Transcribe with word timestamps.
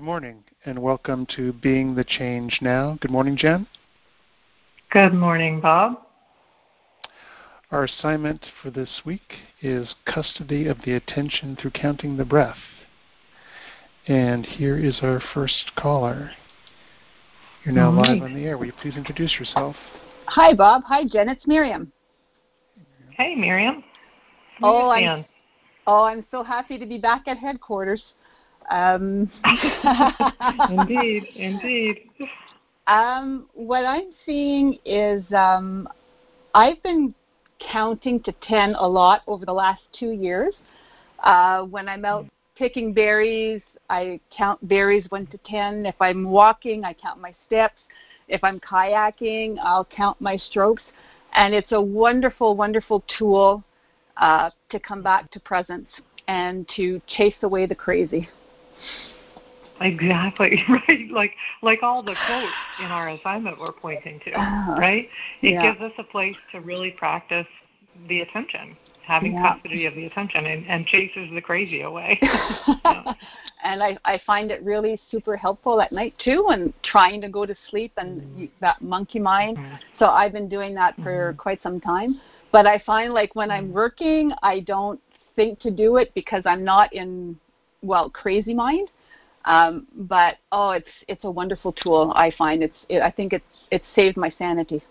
Good 0.00 0.06
morning, 0.06 0.44
and 0.64 0.78
welcome 0.78 1.26
to 1.36 1.52
Being 1.52 1.94
the 1.94 2.04
Change 2.04 2.60
Now. 2.62 2.96
Good 3.02 3.10
morning, 3.10 3.36
Jen. 3.36 3.66
Good 4.90 5.12
morning, 5.12 5.60
Bob. 5.60 5.98
Our 7.70 7.84
assignment 7.84 8.46
for 8.62 8.70
this 8.70 9.02
week 9.04 9.34
is 9.60 9.94
custody 10.06 10.68
of 10.68 10.78
the 10.86 10.94
attention 10.94 11.54
through 11.54 11.72
counting 11.72 12.16
the 12.16 12.24
breath. 12.24 12.56
And 14.08 14.46
here 14.46 14.78
is 14.78 15.00
our 15.02 15.20
first 15.34 15.72
caller. 15.76 16.30
You're 17.66 17.74
now 17.74 17.90
All 17.90 17.96
right. 17.96 18.12
live 18.12 18.22
on 18.22 18.32
the 18.32 18.46
air. 18.46 18.56
Will 18.56 18.64
you 18.64 18.72
please 18.80 18.96
introduce 18.96 19.38
yourself? 19.38 19.76
Hi, 20.28 20.54
Bob. 20.54 20.82
Hi, 20.86 21.04
Jen. 21.04 21.28
It's 21.28 21.46
Miriam. 21.46 21.92
Hey, 23.10 23.34
Miriam. 23.34 23.84
Oh, 24.62 24.88
I'm, 24.88 25.26
oh, 25.86 26.04
I'm 26.04 26.24
so 26.30 26.42
happy 26.42 26.78
to 26.78 26.86
be 26.86 26.96
back 26.96 27.24
at 27.28 27.36
headquarters. 27.36 28.02
Um, 28.70 29.30
indeed, 30.70 31.24
indeed. 31.34 32.10
um, 32.86 33.48
what 33.52 33.84
I'm 33.84 34.12
seeing 34.24 34.78
is 34.84 35.22
um, 35.32 35.88
I've 36.54 36.82
been 36.82 37.14
counting 37.58 38.22
to 38.22 38.32
10 38.42 38.74
a 38.76 38.86
lot 38.86 39.22
over 39.26 39.44
the 39.44 39.52
last 39.52 39.82
two 39.98 40.12
years. 40.12 40.54
Uh, 41.22 41.62
when 41.64 41.88
I'm 41.88 42.04
out 42.04 42.26
picking 42.56 42.92
berries, 42.92 43.60
I 43.90 44.20
count 44.36 44.66
berries 44.66 45.04
1 45.08 45.26
to 45.28 45.38
10. 45.38 45.86
If 45.86 45.96
I'm 46.00 46.24
walking, 46.24 46.84
I 46.84 46.94
count 46.94 47.20
my 47.20 47.34
steps. 47.46 47.78
If 48.28 48.44
I'm 48.44 48.60
kayaking, 48.60 49.56
I'll 49.62 49.84
count 49.84 50.20
my 50.20 50.36
strokes. 50.36 50.82
And 51.34 51.54
it's 51.54 51.72
a 51.72 51.80
wonderful, 51.80 52.56
wonderful 52.56 53.04
tool 53.18 53.64
uh, 54.16 54.50
to 54.70 54.78
come 54.78 55.02
back 55.02 55.30
to 55.32 55.40
presence 55.40 55.88
and 56.28 56.68
to 56.76 57.00
chase 57.08 57.34
away 57.42 57.66
the 57.66 57.74
crazy. 57.74 58.28
Exactly, 59.80 60.62
right. 60.68 61.10
Like 61.10 61.34
like 61.62 61.82
all 61.82 62.02
the 62.02 62.14
quotes 62.26 62.56
in 62.78 62.90
our 62.90 63.08
assignment 63.10 63.58
we're 63.58 63.72
pointing 63.72 64.20
to, 64.24 64.32
right? 64.78 65.08
It 65.42 65.52
Yeah. 65.54 65.62
gives 65.62 65.80
us 65.80 65.92
a 65.98 66.04
place 66.04 66.36
to 66.52 66.60
really 66.60 66.90
practice 66.90 67.46
the 68.08 68.20
attention, 68.20 68.76
having 69.06 69.32
Yeah. 69.32 69.54
custody 69.54 69.86
of 69.86 69.94
the 69.94 70.04
attention 70.06 70.44
and, 70.46 70.66
and 70.66 70.86
chases 70.86 71.30
the 71.32 71.40
crazy 71.40 71.80
away. 71.82 72.18
Yeah. 72.84 73.14
and 73.62 73.82
I, 73.82 73.96
I 74.04 74.18
find 74.26 74.50
it 74.50 74.62
really 74.62 74.98
super 75.10 75.36
helpful 75.36 75.80
at 75.82 75.92
night 75.92 76.14
too 76.22 76.44
when 76.48 76.72
trying 76.82 77.20
to 77.20 77.28
go 77.28 77.44
to 77.46 77.54
sleep 77.68 77.92
and 77.98 78.20
Mm-hmm. 78.22 78.44
that 78.60 78.80
monkey 78.80 79.18
mind 79.18 79.58
Mhm. 79.58 79.78
so 79.98 80.06
i've 80.06 80.32
been 80.32 80.48
doing 80.48 80.74
that 80.74 80.96
for 81.02 81.34
Mhm. 81.34 81.36
quite 81.36 81.62
some 81.62 81.78
time 81.80 82.20
but 82.52 82.66
i 82.66 82.78
find 82.78 83.12
like 83.12 83.34
when 83.36 83.50
i'm 83.50 83.70
working 83.70 84.32
i 84.42 84.60
don't 84.60 84.98
think 85.36 85.60
to 85.60 85.70
do 85.70 85.96
it 85.98 86.10
because 86.14 86.42
i'm 86.46 86.64
not 86.64 86.90
in 86.94 87.38
well 87.82 88.10
crazy 88.10 88.54
mind 88.54 88.88
um, 89.44 89.86
but 89.94 90.36
oh 90.52 90.70
it's 90.70 90.88
it's 91.08 91.24
a 91.24 91.30
wonderful 91.30 91.72
tool 91.72 92.12
i 92.14 92.30
find 92.36 92.62
it's 92.62 92.76
it, 92.88 93.02
i 93.02 93.10
think 93.10 93.32
it's 93.32 93.44
it's 93.70 93.84
saved 93.94 94.16
my 94.16 94.30
sanity 94.38 94.82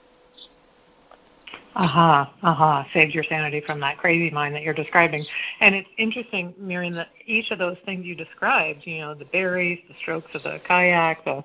Uh-huh, 1.75 2.25
uh-huh. 2.43 2.83
Saved 2.93 3.13
your 3.13 3.23
sanity 3.23 3.61
from 3.65 3.79
that 3.79 3.97
crazy 3.97 4.29
mind 4.33 4.53
that 4.55 4.63
you're 4.63 4.73
describing. 4.73 5.23
And 5.61 5.75
it's 5.75 5.87
interesting, 5.97 6.53
Miriam, 6.57 6.95
that 6.95 7.09
each 7.25 7.51
of 7.51 7.59
those 7.59 7.77
things 7.85 8.05
you 8.05 8.15
described, 8.15 8.81
you 8.85 8.99
know, 8.99 9.13
the 9.13 9.25
berries, 9.25 9.79
the 9.87 9.95
strokes 10.01 10.33
of 10.33 10.43
the 10.43 10.59
kayak, 10.67 11.23
the 11.23 11.43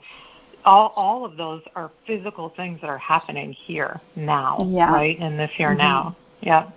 all 0.64 0.92
all 0.96 1.24
of 1.24 1.36
those 1.36 1.62
are 1.76 1.90
physical 2.06 2.52
things 2.56 2.80
that 2.80 2.88
are 2.88 2.98
happening 2.98 3.52
here 3.52 4.00
now, 4.16 4.66
Yeah. 4.70 4.90
right? 4.90 5.18
In 5.18 5.36
this 5.36 5.50
here 5.52 5.70
Mhm. 5.74 5.78
now. 5.78 6.16
Yeah. 6.40 6.70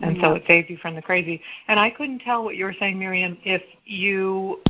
And 0.00 0.18
so 0.20 0.34
it 0.34 0.44
saved 0.46 0.68
you 0.70 0.76
from 0.76 0.94
the 0.94 1.02
crazy. 1.02 1.40
And 1.68 1.80
I 1.80 1.90
couldn't 1.90 2.18
tell 2.20 2.44
what 2.44 2.56
you 2.56 2.64
were 2.64 2.74
saying, 2.78 2.98
Miriam, 2.98 3.38
if 3.44 3.62
you 3.84 4.60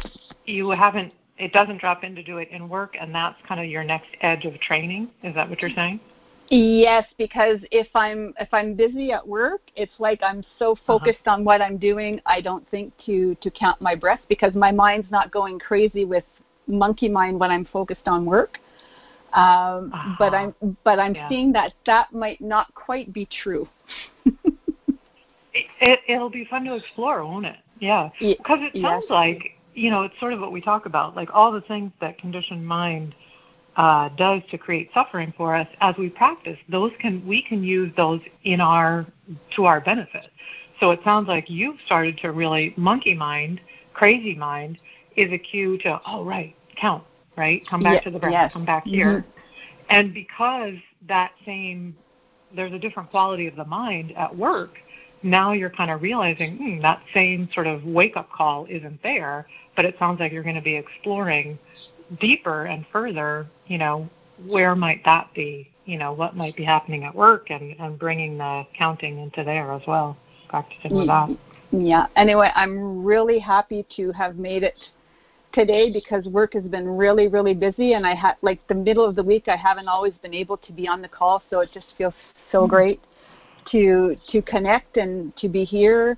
you 0.45 0.71
haven't 0.71 1.13
it 1.39 1.53
doesn't 1.53 1.79
drop 1.79 2.03
in 2.05 2.15
to 2.15 2.23
do 2.23 2.39
it 2.39 2.49
in 2.51 2.69
work 2.69 2.97
and 2.99 3.15
that's 3.15 3.37
kind 3.47 3.61
of 3.61 3.67
your 3.67 3.85
next 3.85 4.09
edge 4.23 4.45
of 4.45 4.59
training. 4.61 5.11
Is 5.23 5.35
that 5.35 5.49
what 5.51 5.61
you're 5.61 5.71
saying? 5.71 6.01
Yes, 6.49 7.05
because 7.19 7.59
if 7.73 7.89
I'm 7.95 8.33
if 8.39 8.49
I'm 8.53 8.75
busy 8.75 9.11
at 9.13 9.27
work, 9.27 9.63
it's 9.75 9.93
like 9.99 10.23
I'm 10.23 10.45
so 10.59 10.73
Uh-huh. 10.73 10.83
focused 10.87 11.27
on 11.27 11.45
what 11.45 11.61
I'm 11.61 11.77
doing, 11.77 12.21
I 12.25 12.41
don't 12.41 12.67
think 12.71 12.93
to 13.07 13.35
to 13.37 13.51
count 13.51 13.81
my 13.81 13.95
breath 13.97 14.21
because 14.29 14.55
my 14.55 14.71
mind's 14.71 15.11
not 15.11 15.31
going 15.33 15.59
crazy 15.59 16.05
with 16.05 16.25
monkey 16.69 17.09
mind 17.09 17.39
when 17.41 17.51
I'm 17.51 17.65
focused 17.65 18.07
on 18.07 18.25
work. 18.25 18.59
Um, 19.33 19.93
But 20.19 20.35
Uh-huh. 20.35 20.53
I'm 20.63 20.77
but 20.85 21.01
I'm 21.01 21.15
Yeah. 21.15 21.29
seeing 21.29 21.53
that 21.53 21.73
that 21.85 22.13
might 22.13 22.41
not 22.41 22.73
quite 22.75 23.13
be 23.13 23.27
true. 23.27 23.69
It, 25.81 26.01
it'll 26.09 26.31
be 26.31 26.45
fun 26.45 26.65
to 26.65 26.75
explore, 26.75 27.25
won't 27.25 27.47
it? 27.47 27.57
Yeah. 27.79 28.11
Because 28.19 28.59
it 28.61 28.75
yes. 28.75 28.83
sounds 28.83 29.05
like, 29.11 29.53
you 29.75 29.91
know, 29.91 30.03
it's 30.03 30.19
sort 30.21 30.33
of 30.33 30.41
what 30.41 30.53
we 30.53 30.61
talk 30.61 30.87
about, 30.87 31.17
like 31.17 31.29
all 31.33 31.53
the 31.53 31.61
things 31.63 31.93
that 32.01 32.19
conditioned 32.19 32.67
mind 32.67 33.15
uh, 33.77 34.09
does 34.17 34.43
to 34.51 34.59
create 34.59 34.91
suffering 34.95 35.33
for 35.37 35.55
us 35.55 35.69
as 35.81 35.95
we 35.99 36.09
practice, 36.09 36.59
those 36.69 36.93
can 36.99 37.27
we 37.27 37.43
can 37.43 37.63
use 37.63 37.93
those 37.97 38.21
in 38.45 38.61
our 38.61 39.07
to 39.55 39.65
our 39.65 39.81
benefit. 39.81 40.31
So 40.81 40.91
it 40.91 41.01
sounds 41.05 41.29
like 41.29 41.49
you've 41.49 41.77
started 41.85 42.19
to 42.19 42.33
really 42.33 42.75
monkey 42.77 43.15
mind, 43.15 43.61
crazy 43.93 44.35
mind 44.35 44.79
is 45.17 45.31
a 45.33 45.39
cue 45.39 45.79
to, 45.79 46.01
oh 46.07 46.25
right, 46.25 46.55
count, 46.77 47.05
right? 47.37 47.63
Come 47.69 47.83
back 47.83 48.05
Ye- 48.05 48.05
to 48.05 48.11
the 48.11 48.19
breath, 48.19 48.33
yes. 48.33 48.53
come 48.53 48.65
back 48.65 48.85
here. 48.85 49.25
And 49.89 50.13
because 50.13 50.75
that 51.07 51.33
same 51.45 51.97
there's 52.55 52.73
a 52.73 52.79
different 52.79 53.11
quality 53.11 53.47
of 53.47 53.57
the 53.57 53.65
mind 53.65 54.13
at 54.17 54.35
work, 54.35 54.79
now 55.27 55.53
you're 55.53 55.71
kind 55.71 55.91
of 55.91 56.03
realizing 56.03 56.57
hmm, 56.57 56.81
that 56.81 57.03
same 57.13 57.49
sort 57.53 57.67
of 57.67 57.85
wake 57.85 58.17
up 58.17 58.31
call 58.31 58.67
isn't 58.71 59.03
there, 59.03 59.47
but 59.75 59.85
it 59.85 59.97
sounds 59.99 60.21
like 60.21 60.33
you're 60.33 60.43
going 60.43 60.55
to 60.57 60.63
be 60.63 60.77
exploring 60.77 61.59
deeper 62.21 62.67
and 62.67 62.87
further, 62.93 63.47
you 63.67 63.79
know, 63.79 64.09
where 64.47 64.75
might 64.77 65.05
that 65.05 65.29
be? 65.35 65.69
You 65.85 65.99
know, 65.99 66.13
what 66.13 66.37
might 66.37 66.57
be 66.57 66.65
happening 66.65 67.05
at 67.05 67.15
work 67.15 67.51
and, 67.51 67.75
and 67.79 67.99
bringing 67.99 68.39
the 68.39 68.65
counting 68.77 69.19
into 69.19 69.45
there 69.45 69.73
as 69.73 69.83
well, 69.87 70.17
practicing 70.49 70.97
with 70.97 71.07
that. 71.09 71.31
Yeah. 71.73 72.07
Anyway, 72.17 72.51
I'm 72.55 73.05
really 73.05 73.39
happy 73.39 73.87
to 73.97 74.13
have 74.13 74.37
made 74.37 74.63
it 74.63 74.77
today 75.53 75.91
because 75.91 76.25
work 76.27 76.55
has 76.55 76.65
been 76.65 76.89
really, 76.89 77.29
really 77.29 77.55
busy, 77.55 77.95
and 77.95 78.07
I 78.07 78.15
had 78.15 78.35
like 78.43 78.67
the 78.69 78.75
middle 78.75 79.05
of 79.05 79.17
the 79.17 79.23
week. 79.23 79.49
I 79.49 79.57
haven't 79.57 79.89
always 79.89 80.13
been 80.23 80.35
able 80.35 80.57
to 80.59 80.73
be 80.73 80.87
on 80.87 81.03
the 81.03 81.09
call, 81.09 81.43
so 81.51 81.61
it 81.61 81.71
just 81.73 81.87
feels 81.97 82.15
so 82.53 82.67
great 82.67 83.01
to 83.73 84.17
to 84.31 84.43
connect 84.43 84.97
and 84.97 85.37
to 85.37 85.49
be 85.49 85.65
here. 85.65 86.17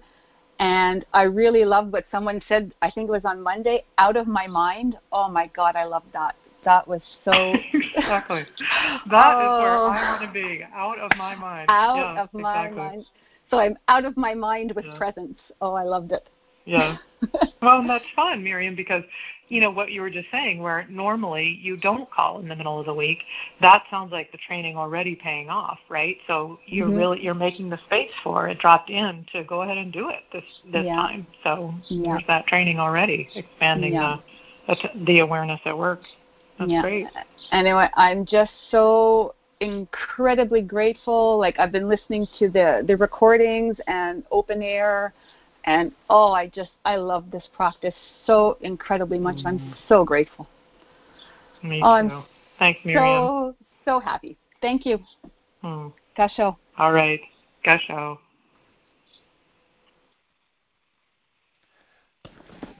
And 0.60 1.04
I 1.12 1.22
really 1.22 1.64
love 1.64 1.92
what 1.92 2.04
someone 2.10 2.40
said. 2.48 2.72
I 2.82 2.90
think 2.90 3.08
it 3.08 3.12
was 3.12 3.24
on 3.24 3.40
Monday. 3.40 3.84
Out 3.98 4.16
of 4.16 4.26
my 4.26 4.46
mind. 4.46 4.96
Oh 5.12 5.28
my 5.28 5.48
God, 5.54 5.76
I 5.76 5.84
love 5.84 6.02
that. 6.12 6.34
That 6.64 6.86
was 6.86 7.00
so 7.24 7.54
exactly. 7.72 8.44
That 9.10 9.40
is 9.40 9.58
where 9.58 9.78
Oh. 9.78 9.90
I 9.90 10.10
want 10.10 10.22
to 10.22 10.32
be, 10.32 10.62
out 10.74 10.98
of 10.98 11.16
my 11.16 11.34
mind. 11.34 11.66
out 11.70 11.96
yeah, 11.96 12.22
of 12.22 12.28
my 12.32 12.40
exactly. 12.40 12.82
mind. 12.82 13.04
So 13.50 13.58
I'm 13.58 13.78
out 13.88 14.04
of 14.04 14.16
my 14.16 14.34
mind 14.34 14.72
with 14.74 14.84
Yeah. 14.84 14.96
presence. 14.98 15.38
Oh, 15.60 15.74
I 15.74 15.84
loved 15.84 16.12
it. 16.12 16.28
Yeah. 16.64 16.96
Well, 17.60 17.84
that's 17.88 18.04
fun, 18.14 18.44
Miriam, 18.44 18.76
because 18.76 19.02
you 19.48 19.60
know 19.60 19.70
what 19.70 19.92
you 19.92 20.00
were 20.00 20.10
just 20.10 20.30
saying, 20.30 20.62
where 20.62 20.86
normally 20.88 21.58
you 21.62 21.76
don't 21.76 22.10
call 22.10 22.40
in 22.40 22.48
the 22.48 22.56
middle 22.56 22.78
of 22.78 22.86
the 22.86 22.94
week. 22.94 23.18
That 23.60 23.84
sounds 23.90 24.12
like 24.12 24.30
the 24.32 24.38
training 24.38 24.76
already 24.76 25.14
paying 25.14 25.48
off, 25.48 25.78
right? 25.88 26.18
So 26.26 26.58
you're 26.66 26.88
Mhm. 26.88 26.96
really 26.96 27.24
you're 27.24 27.34
making 27.34 27.70
the 27.70 27.78
space 27.78 28.12
for 28.22 28.48
it 28.48 28.58
dropped 28.58 28.90
in 28.90 29.24
to 29.32 29.44
go 29.44 29.62
ahead 29.62 29.78
and 29.78 29.92
do 29.92 30.10
it 30.10 30.24
this 30.32 30.44
this 30.66 30.86
Yeah. 30.86 30.96
time. 30.96 31.26
So 31.42 31.74
Yeah. 31.88 32.12
there's 32.12 32.26
that 32.26 32.46
training 32.46 32.78
already, 32.78 33.28
expanding 33.34 33.94
Yeah. 33.94 34.18
the 34.66 34.74
the 34.74 34.90
the 35.04 35.18
awareness 35.20 35.60
at 35.64 35.76
work. 35.76 36.02
That's 36.58 36.70
yeah. 36.70 36.82
great. 36.82 37.08
Anyway, 37.52 37.88
I'm 37.94 38.26
just 38.26 38.52
so 38.70 39.34
incredibly 39.60 40.60
grateful. 40.62 41.38
Like 41.38 41.58
I've 41.58 41.72
been 41.72 41.88
listening 41.88 42.26
to 42.38 42.48
the 42.48 42.84
the 42.86 42.96
recordings 42.96 43.76
and 43.86 44.24
open 44.30 44.62
air, 44.62 45.14
and 45.68 45.92
oh, 46.08 46.32
I 46.32 46.46
just 46.46 46.70
I 46.86 46.96
love 46.96 47.30
this 47.30 47.44
practice 47.54 47.94
so 48.26 48.56
incredibly 48.62 49.18
much. 49.18 49.36
I'm 49.44 49.58
Mhm. 49.58 49.74
so 49.86 50.02
grateful. 50.02 50.48
Me 51.62 51.82
Oh, 51.82 51.90
I'm 51.90 52.08
too. 52.08 52.22
Thanks, 52.58 52.80
Miriam. 52.84 53.26
So 53.26 53.56
so 53.84 54.00
happy. 54.00 54.38
Thank 54.62 54.86
you. 54.86 54.98
Gasho. 56.16 56.56
All 56.78 56.92
right. 56.92 57.20
Gasho. 57.64 58.18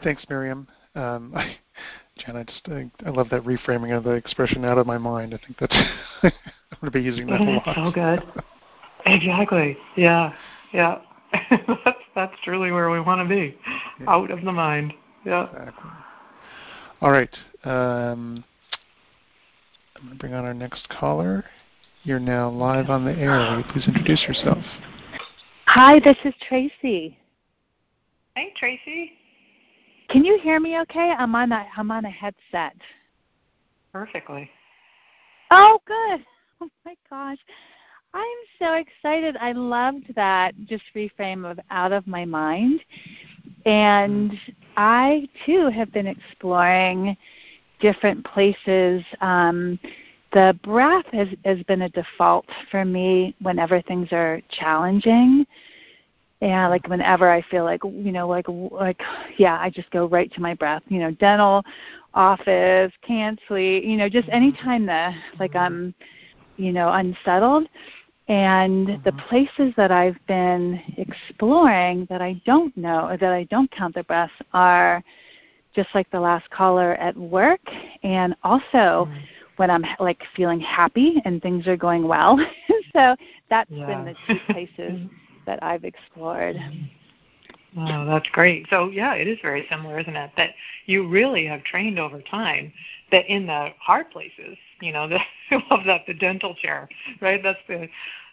Thanks, 0.02 0.24
Miriam. 0.30 0.66
Um, 0.94 1.32
I, 1.36 1.58
Jen, 2.16 2.36
I 2.36 2.44
just 2.44 2.66
I, 2.70 2.90
I 3.04 3.10
love 3.10 3.28
that 3.30 3.44
reframing 3.44 3.94
of 3.94 4.02
the 4.04 4.12
expression 4.12 4.64
"out 4.64 4.78
of 4.78 4.86
my 4.86 4.96
mind." 4.96 5.34
I 5.34 5.38
think 5.44 5.58
that's 5.58 5.76
I'm 6.22 6.30
going 6.80 6.86
to 6.86 6.90
be 6.90 7.02
using 7.02 7.26
that 7.26 7.40
a 7.40 7.42
Isn't 7.42 7.54
lot. 7.54 7.68
it 7.68 7.74
so 7.74 7.90
good? 7.90 8.22
Exactly. 9.04 9.76
Yeah. 9.94 10.32
Yeah. 10.72 11.02
that's 11.50 11.98
that's 12.14 12.34
truly 12.44 12.72
where 12.72 12.90
we 12.90 13.00
want 13.00 13.26
to 13.26 13.34
be. 13.34 13.56
Yeah. 14.00 14.06
Out 14.08 14.30
of 14.30 14.42
the 14.44 14.52
mind. 14.52 14.92
Yeah. 15.24 15.46
Exactly. 15.46 15.90
All 17.00 17.10
right. 17.10 17.34
Um, 17.64 18.44
I'm 19.96 20.02
going 20.02 20.12
to 20.12 20.18
bring 20.18 20.34
on 20.34 20.44
our 20.44 20.54
next 20.54 20.88
caller. 20.88 21.44
You're 22.04 22.20
now 22.20 22.50
live 22.50 22.90
on 22.90 23.04
the 23.04 23.12
air. 23.12 23.30
Will 23.30 23.58
you 23.58 23.64
please 23.72 23.86
introduce 23.86 24.22
yourself? 24.22 24.62
Hi, 25.66 26.00
this 26.00 26.16
is 26.24 26.34
Tracy. 26.48 27.18
Hey, 28.34 28.52
Tracy. 28.56 29.12
Can 30.08 30.24
you 30.24 30.38
hear 30.42 30.58
me 30.58 30.78
okay? 30.80 31.12
I'm 31.18 31.34
on 31.34 31.52
a 31.52 31.66
I'm 31.76 31.90
on 31.90 32.04
a 32.04 32.10
headset. 32.10 32.76
Perfectly. 33.92 34.50
Oh, 35.50 35.78
good. 35.86 36.24
Oh 36.60 36.68
my 36.84 36.96
gosh. 37.08 37.38
I'm 38.14 38.38
so 38.58 38.74
excited. 38.74 39.36
I 39.38 39.52
loved 39.52 40.14
that 40.14 40.54
just 40.66 40.84
reframe 40.94 41.48
of 41.48 41.60
out 41.70 41.92
of 41.92 42.06
my 42.06 42.24
mind. 42.24 42.80
And 43.66 44.32
I 44.76 45.28
too 45.44 45.68
have 45.68 45.92
been 45.92 46.06
exploring 46.06 47.16
different 47.80 48.24
places. 48.24 49.04
Um, 49.20 49.78
the 50.32 50.58
breath 50.62 51.06
has, 51.12 51.28
has 51.44 51.62
been 51.64 51.82
a 51.82 51.88
default 51.90 52.46
for 52.70 52.84
me 52.84 53.34
whenever 53.40 53.80
things 53.82 54.08
are 54.12 54.40
challenging. 54.50 55.46
Yeah, 56.40 56.68
like 56.68 56.86
whenever 56.86 57.28
I 57.30 57.42
feel 57.42 57.64
like 57.64 57.82
you 57.82 58.12
know, 58.12 58.28
like 58.28 58.46
like 58.48 59.00
yeah, 59.38 59.58
I 59.60 59.70
just 59.70 59.90
go 59.90 60.06
right 60.06 60.32
to 60.34 60.40
my 60.40 60.54
breath. 60.54 60.82
You 60.86 61.00
know, 61.00 61.10
dental 61.12 61.64
office, 62.14 62.92
can't 63.02 63.40
sleep. 63.48 63.84
You 63.84 63.96
know, 63.96 64.08
just 64.08 64.28
anytime 64.28 64.86
the 64.86 65.12
like 65.40 65.56
I'm, 65.56 65.94
you 66.56 66.72
know, 66.72 66.92
unsettled. 66.92 67.68
And 68.28 68.86
the 69.04 69.10
mm-hmm. 69.10 69.28
places 69.28 69.72
that 69.76 69.90
I've 69.90 70.18
been 70.26 70.80
exploring 70.98 72.06
that 72.10 72.20
I 72.20 72.40
don't 72.44 72.76
know, 72.76 73.16
that 73.18 73.32
I 73.32 73.44
don't 73.44 73.70
count 73.70 73.94
the 73.94 74.04
breaths, 74.04 74.32
are 74.52 75.02
just 75.74 75.88
like 75.94 76.10
the 76.10 76.20
last 76.20 76.48
caller 76.50 76.94
at 76.96 77.16
work, 77.16 77.60
and 78.02 78.34
also 78.42 78.68
mm-hmm. 79.08 79.16
when 79.56 79.70
I'm 79.70 79.84
like 79.98 80.22
feeling 80.36 80.60
happy 80.60 81.22
and 81.24 81.40
things 81.40 81.66
are 81.66 81.76
going 81.76 82.06
well. 82.06 82.38
so 82.92 83.16
that's 83.48 83.70
yeah. 83.70 83.86
been 83.86 84.04
the 84.04 84.14
two 84.26 84.52
places 84.52 85.08
that 85.46 85.62
I've 85.62 85.84
explored. 85.84 86.56
Mm-hmm. 86.56 86.97
Oh, 87.80 88.04
that's 88.06 88.28
great. 88.30 88.66
So 88.70 88.90
yeah, 88.90 89.14
it 89.14 89.28
is 89.28 89.38
very 89.40 89.66
similar, 89.70 90.00
isn't 90.00 90.16
it? 90.16 90.30
That 90.36 90.54
you 90.86 91.08
really 91.08 91.46
have 91.46 91.62
trained 91.62 91.98
over 91.98 92.20
time 92.20 92.72
that 93.12 93.26
in 93.26 93.46
the 93.46 93.68
hard 93.78 94.10
places, 94.10 94.56
you 94.80 94.92
know, 94.92 95.08
the, 95.08 95.20
I 95.50 95.62
love 95.70 95.84
that 95.86 96.06
the 96.06 96.14
dental 96.14 96.54
chair, 96.54 96.88
right? 97.20 97.42
That's 97.42 97.60
the 97.68 97.88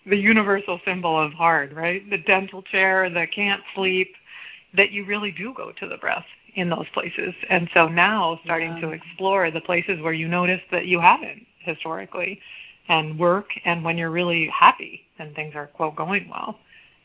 the 0.08 0.18
universal 0.18 0.80
symbol 0.86 1.20
of 1.20 1.34
hard, 1.34 1.74
right? 1.74 2.08
The 2.10 2.20
dental 2.20 2.62
chair, 2.62 3.10
the 3.10 3.26
can't 3.28 3.62
sleep, 3.74 4.14
that 4.76 4.92
you 4.92 5.06
really 5.06 5.32
do 5.32 5.54
go 5.54 5.72
to 5.72 5.88
the 5.88 5.98
breath 5.98 6.26
in 6.56 6.70
those 6.70 6.88
places. 6.94 7.34
And 7.50 7.70
so 7.74 7.88
now 7.88 8.40
starting 8.46 8.78
yeah. 8.78 8.82
to 8.82 8.90
explore 8.90 9.50
the 9.52 9.62
places 9.62 10.02
where 10.02 10.14
you 10.14 10.28
notice 10.28 10.62
that 10.72 10.86
you 10.86 11.00
haven't 11.00 11.46
historically 11.60 12.40
and 12.88 13.18
work 13.18 13.48
and 13.66 13.84
when 13.84 13.98
you're 13.98 14.12
really 14.12 14.48
happy 14.48 15.02
and 15.18 15.34
things 15.36 15.56
are 15.56 15.68
quote 15.68 15.96
going 15.96 16.30
well 16.30 16.60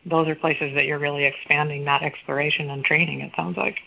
those 0.06 0.28
are 0.28 0.34
places 0.34 0.72
that 0.74 0.86
you're 0.86 0.98
really 0.98 1.24
expanding 1.24 1.84
that 1.84 2.02
exploration 2.02 2.70
and 2.70 2.84
training, 2.84 3.20
it 3.20 3.32
sounds 3.36 3.56
like. 3.56 3.78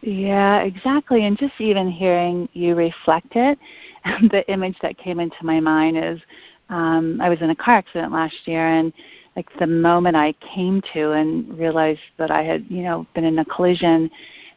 Yeah, 0.00 0.60
exactly. 0.60 1.26
And 1.26 1.36
just 1.36 1.54
even 1.58 1.90
hearing 1.90 2.48
you 2.52 2.74
reflect 2.74 3.34
it, 3.34 3.58
the 4.30 4.50
image 4.50 4.76
that 4.82 4.96
came 4.96 5.20
into 5.20 5.36
my 5.42 5.60
mind 5.60 5.98
is 5.98 6.20
um, 6.68 7.20
I 7.20 7.28
was 7.28 7.40
in 7.40 7.50
a 7.50 7.56
car 7.56 7.76
accident 7.76 8.12
last 8.12 8.36
year, 8.44 8.66
and 8.66 8.92
like 9.36 9.48
the 9.58 9.66
moment 9.66 10.16
I 10.16 10.34
came 10.54 10.82
to 10.92 11.12
and 11.12 11.58
realized 11.58 12.00
that 12.18 12.30
I 12.30 12.42
had, 12.42 12.66
you 12.68 12.82
know, 12.82 13.06
been 13.14 13.24
in 13.24 13.38
a 13.38 13.44
collision, 13.44 14.10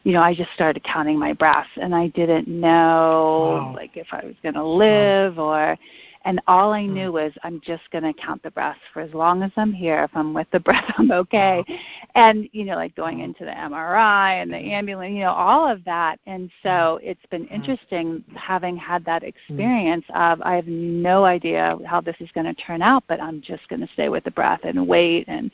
you 0.04 0.12
know, 0.12 0.20
I 0.20 0.34
just 0.34 0.50
started 0.54 0.84
counting 0.84 1.18
my 1.18 1.32
breaths, 1.32 1.70
and 1.80 1.94
I 1.94 2.08
didn't 2.08 2.48
know 2.48 3.62
wow. 3.62 3.74
like 3.74 3.96
if 3.96 4.08
I 4.12 4.24
was 4.24 4.34
going 4.42 4.54
to 4.54 4.64
live 4.64 5.36
wow. 5.38 5.44
or 5.44 5.78
and 6.24 6.40
all 6.46 6.72
I 6.72 6.82
mm. 6.82 6.90
knew 6.90 7.08
hmm. 7.08 7.14
was 7.14 7.32
I'm 7.42 7.60
just 7.60 7.82
going 7.90 8.04
to 8.04 8.12
count 8.12 8.42
the 8.42 8.50
breaths 8.50 8.80
for 8.92 9.00
as 9.00 9.12
long 9.12 9.42
as 9.42 9.50
I'm 9.56 9.72
here. 9.72 10.04
If 10.04 10.10
I'm 10.14 10.34
with 10.34 10.46
the 10.52 10.60
breath, 10.60 10.84
I'm 10.98 11.10
okay. 11.10 11.64
Uh-huh. 11.68 11.76
And, 12.14 12.48
you 12.52 12.64
know, 12.64 12.74
like 12.76 12.94
going 12.94 13.16
uh-huh. 13.16 13.24
into 13.24 13.44
the 13.44 13.50
MRI 13.50 14.42
and 14.42 14.52
the 14.52 14.56
mm-hmm. 14.56 14.70
ambulance, 14.70 15.12
you 15.12 15.20
know, 15.20 15.32
all 15.32 15.70
of 15.70 15.84
that. 15.84 16.20
And 16.26 16.50
so 16.62 16.68
mm-hmm. 16.68 17.08
it's 17.08 17.26
been 17.30 17.44
mm-hmm. 17.44 17.54
interesting 17.54 18.24
having 18.34 18.76
had 18.76 19.04
that 19.04 19.22
experience 19.22 20.04
of 20.14 20.40
I 20.42 20.54
have 20.54 20.66
no 20.66 21.24
idea 21.24 21.76
how 21.86 22.00
this 22.00 22.16
is 22.20 22.30
going 22.32 22.46
to 22.46 22.54
turn 22.54 22.82
out, 22.82 23.04
but 23.08 23.20
I'm 23.20 23.40
just 23.40 23.68
going 23.68 23.80
to 23.80 23.92
stay 23.92 24.08
with 24.08 24.24
the 24.24 24.30
breath 24.30 24.60
and 24.64 24.86
wait 24.86 25.26
and 25.28 25.50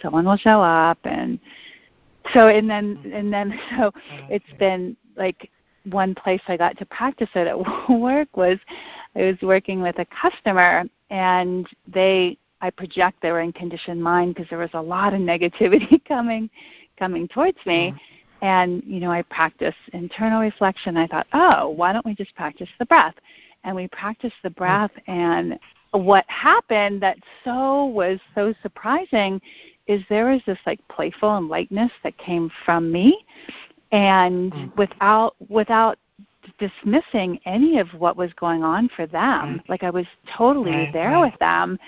someone 0.00 0.24
will 0.24 0.36
show 0.36 0.60
up 0.60 0.98
and 1.04 1.38
so 2.32 2.48
and 2.48 2.68
then 2.70 3.10
and 3.12 3.32
then 3.32 3.58
so 3.70 3.90
oh, 3.94 4.00
it's 4.28 4.44
been 4.58 4.96
like 5.16 5.50
one 5.84 6.14
place 6.14 6.40
I 6.48 6.56
got 6.56 6.78
to 6.78 6.86
practice 6.86 7.28
it 7.34 7.46
at 7.46 7.88
work 7.88 8.36
was 8.36 8.58
I 9.16 9.22
was 9.22 9.36
working 9.42 9.82
with 9.82 9.98
a 9.98 10.06
customer 10.06 10.84
and 11.10 11.66
they 11.86 12.38
I 12.60 12.70
project 12.70 13.20
they 13.22 13.32
were 13.32 13.40
in 13.40 13.52
conditioned 13.52 14.02
mind 14.02 14.34
because 14.34 14.48
there 14.48 14.58
was 14.58 14.70
a 14.74 14.80
lot 14.80 15.14
of 15.14 15.20
negativity 15.32 16.02
coming 16.04 16.48
coming 16.98 17.28
towards 17.28 17.58
me. 17.66 17.88
Mm-hmm. 17.90 17.96
And, 18.44 18.82
you 18.84 18.98
know, 18.98 19.12
I 19.12 19.22
practiced 19.22 19.78
internal 19.92 20.40
reflection. 20.40 20.96
I 20.96 21.06
thought, 21.06 21.28
oh, 21.32 21.68
why 21.68 21.92
don't 21.92 22.04
we 22.04 22.14
just 22.16 22.34
practice 22.34 22.68
the 22.80 22.86
breath? 22.86 23.14
And 23.62 23.76
we 23.76 23.86
practiced 23.86 24.34
the 24.42 24.48
mm. 24.48 24.56
breath 24.56 24.90
and 25.06 25.60
what 25.92 26.24
happened 26.28 27.02
that 27.02 27.18
so 27.44 27.84
was 27.84 28.18
so 28.34 28.54
surprising 28.62 29.40
is 29.86 30.02
there 30.08 30.26
was 30.26 30.40
this 30.46 30.58
like 30.66 30.80
playful 30.88 31.36
and 31.36 31.48
lightness 31.48 31.92
that 32.02 32.16
came 32.18 32.50
from 32.64 32.90
me 32.90 33.24
and 33.92 34.52
mm. 34.52 34.76
without 34.76 35.36
without 35.48 35.98
dismissing 36.58 37.38
any 37.46 37.78
of 37.78 37.88
what 37.98 38.16
was 38.16 38.32
going 38.34 38.64
on 38.64 38.88
for 38.96 39.06
them. 39.06 39.62
Like 39.68 39.84
I 39.84 39.90
was 39.90 40.06
totally 40.36 40.72
right, 40.72 40.92
there 40.92 41.10
right. 41.10 41.30
with 41.30 41.38
them, 41.38 41.78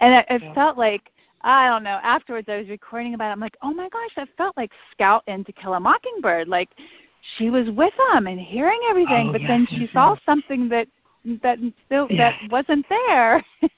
and 0.00 0.14
it, 0.14 0.26
it 0.28 0.42
yeah. 0.42 0.54
felt 0.54 0.76
like 0.76 1.10
I 1.42 1.68
don't 1.68 1.84
know. 1.84 1.98
Afterwards, 2.02 2.48
I 2.50 2.58
was 2.58 2.68
recording 2.68 3.14
about 3.14 3.30
it. 3.30 3.32
I'm 3.32 3.40
like, 3.40 3.56
oh 3.62 3.72
my 3.72 3.88
gosh, 3.88 4.10
that 4.16 4.28
felt 4.36 4.56
like 4.56 4.72
Scout 4.92 5.22
in 5.26 5.44
To 5.44 5.52
Kill 5.52 5.74
a 5.74 5.80
Mockingbird. 5.80 6.48
Like 6.48 6.70
she 7.38 7.50
was 7.50 7.70
with 7.70 7.94
them 8.12 8.26
and 8.26 8.38
hearing 8.38 8.80
everything, 8.90 9.28
oh, 9.28 9.32
but 9.32 9.40
yes, 9.40 9.48
then 9.48 9.66
she 9.70 9.82
yes, 9.82 9.92
saw 9.92 10.12
yes. 10.12 10.22
something 10.26 10.68
that 10.68 10.88
that 11.42 11.58
still 11.86 12.08
that 12.16 12.34
wasn't 12.50 12.84
there. 12.88 13.44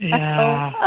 Yeah. 0.00 0.72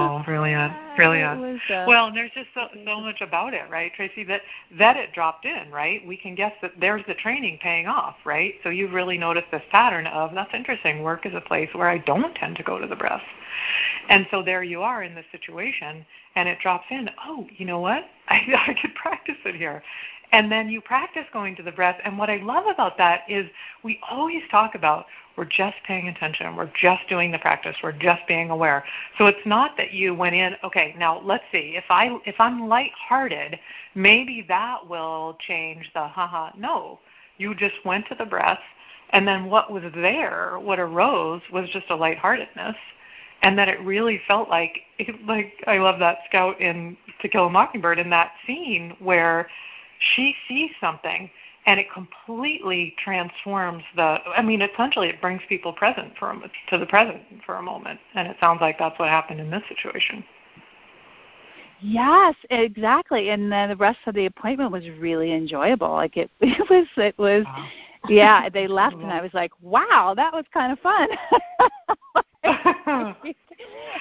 Oh, 0.00 0.22
brilliant, 0.24 0.72
brilliant. 0.96 1.60
Uh, 1.70 1.84
well, 1.86 2.12
there's 2.12 2.30
just 2.32 2.48
so, 2.54 2.68
so 2.84 3.00
much 3.00 3.20
about 3.20 3.54
it, 3.54 3.68
right, 3.70 3.92
Tracy? 3.94 4.24
That 4.24 4.42
that 4.78 4.96
it 4.96 5.12
dropped 5.12 5.44
in, 5.44 5.70
right? 5.70 6.06
We 6.06 6.16
can 6.16 6.34
guess 6.34 6.52
that 6.62 6.72
there's 6.80 7.02
the 7.06 7.14
training 7.14 7.58
paying 7.62 7.86
off, 7.86 8.16
right? 8.24 8.54
So 8.62 8.70
you've 8.70 8.92
really 8.92 9.18
noticed 9.18 9.48
this 9.50 9.62
pattern 9.70 10.06
of 10.06 10.32
that's 10.34 10.54
interesting. 10.54 11.02
Work 11.02 11.26
is 11.26 11.34
a 11.34 11.40
place 11.40 11.68
where 11.72 11.88
I 11.88 11.98
don't 11.98 12.34
tend 12.34 12.56
to 12.56 12.62
go 12.62 12.78
to 12.78 12.86
the 12.86 12.96
breath, 12.96 13.22
and 14.08 14.26
so 14.30 14.42
there 14.42 14.62
you 14.62 14.82
are 14.82 15.02
in 15.02 15.14
this 15.14 15.26
situation, 15.30 16.04
and 16.36 16.48
it 16.48 16.58
drops 16.60 16.86
in. 16.90 17.10
Oh, 17.24 17.46
you 17.56 17.66
know 17.66 17.80
what? 17.80 18.04
I 18.28 18.40
I 18.68 18.74
could 18.80 18.94
practice 18.94 19.38
it 19.44 19.54
here. 19.54 19.82
And 20.30 20.52
then 20.52 20.68
you 20.68 20.82
practice 20.82 21.24
going 21.32 21.56
to 21.56 21.62
the 21.62 21.72
breath. 21.72 21.98
And 22.04 22.18
what 22.18 22.28
I 22.28 22.36
love 22.36 22.66
about 22.66 22.98
that 22.98 23.22
is 23.28 23.48
we 23.82 23.98
always 24.10 24.42
talk 24.50 24.74
about 24.74 25.06
we're 25.38 25.44
just 25.44 25.76
paying 25.86 26.08
attention. 26.08 26.56
We're 26.56 26.72
just 26.74 27.08
doing 27.08 27.30
the 27.30 27.38
practice. 27.38 27.76
We're 27.82 27.92
just 27.92 28.26
being 28.26 28.50
aware. 28.50 28.84
So 29.16 29.26
it's 29.26 29.46
not 29.46 29.76
that 29.76 29.92
you 29.92 30.12
went 30.12 30.34
in, 30.34 30.56
okay, 30.64 30.96
now 30.98 31.20
let's 31.24 31.44
see. 31.52 31.76
If 31.76 31.84
I 31.88 32.18
if 32.26 32.34
I'm 32.40 32.68
lighthearted, 32.68 33.58
maybe 33.94 34.44
that 34.48 34.86
will 34.86 35.38
change 35.46 35.90
the 35.94 36.08
haha. 36.08 36.50
No. 36.58 36.98
You 37.38 37.54
just 37.54 37.76
went 37.84 38.06
to 38.08 38.16
the 38.16 38.26
breath 38.26 38.58
and 39.10 39.26
then 39.26 39.48
what 39.48 39.72
was 39.72 39.84
there, 39.94 40.58
what 40.58 40.80
arose 40.80 41.40
was 41.52 41.70
just 41.70 41.86
a 41.88 41.96
lightheartedness. 41.96 42.76
And 43.40 43.56
that 43.56 43.68
it 43.68 43.80
really 43.82 44.20
felt 44.26 44.48
like 44.48 44.80
like 45.24 45.52
I 45.68 45.78
love 45.78 46.00
that 46.00 46.18
scout 46.28 46.60
in 46.60 46.96
To 47.22 47.28
Kill 47.28 47.46
a 47.46 47.50
Mockingbird 47.50 48.00
in 48.00 48.10
that 48.10 48.32
scene 48.44 48.96
where 48.98 49.48
she 50.00 50.34
sees 50.48 50.72
something 50.80 51.30
and 51.68 51.78
it 51.78 51.92
completely 51.92 52.94
transforms 52.96 53.84
the 53.94 54.18
i 54.34 54.42
mean 54.42 54.62
essentially 54.62 55.08
it 55.08 55.20
brings 55.20 55.42
people 55.50 55.70
present 55.72 56.10
for 56.18 56.30
a, 56.30 56.40
to 56.70 56.78
the 56.78 56.86
present 56.86 57.20
for 57.44 57.56
a 57.56 57.62
moment 57.62 58.00
and 58.14 58.26
it 58.26 58.36
sounds 58.40 58.60
like 58.62 58.78
that's 58.78 58.98
what 58.98 59.08
happened 59.08 59.38
in 59.38 59.50
this 59.50 59.62
situation. 59.68 60.24
Yes 61.80 62.34
exactly 62.50 63.30
and 63.30 63.52
then 63.52 63.68
the 63.68 63.76
rest 63.76 63.98
of 64.06 64.14
the 64.14 64.26
appointment 64.26 64.72
was 64.72 64.88
really 64.98 65.32
enjoyable 65.32 65.92
like 65.92 66.16
it 66.16 66.30
it 66.40 66.68
was 66.70 66.86
it 66.96 67.16
was 67.18 67.44
wow. 67.44 67.68
yeah 68.08 68.48
they 68.48 68.66
left 68.66 68.96
and 68.96 69.12
i 69.12 69.20
was 69.20 69.32
like 69.32 69.52
wow 69.60 70.12
that 70.16 70.32
was 70.32 70.44
kind 70.52 70.72
of 70.72 70.78
fun. 70.80 71.08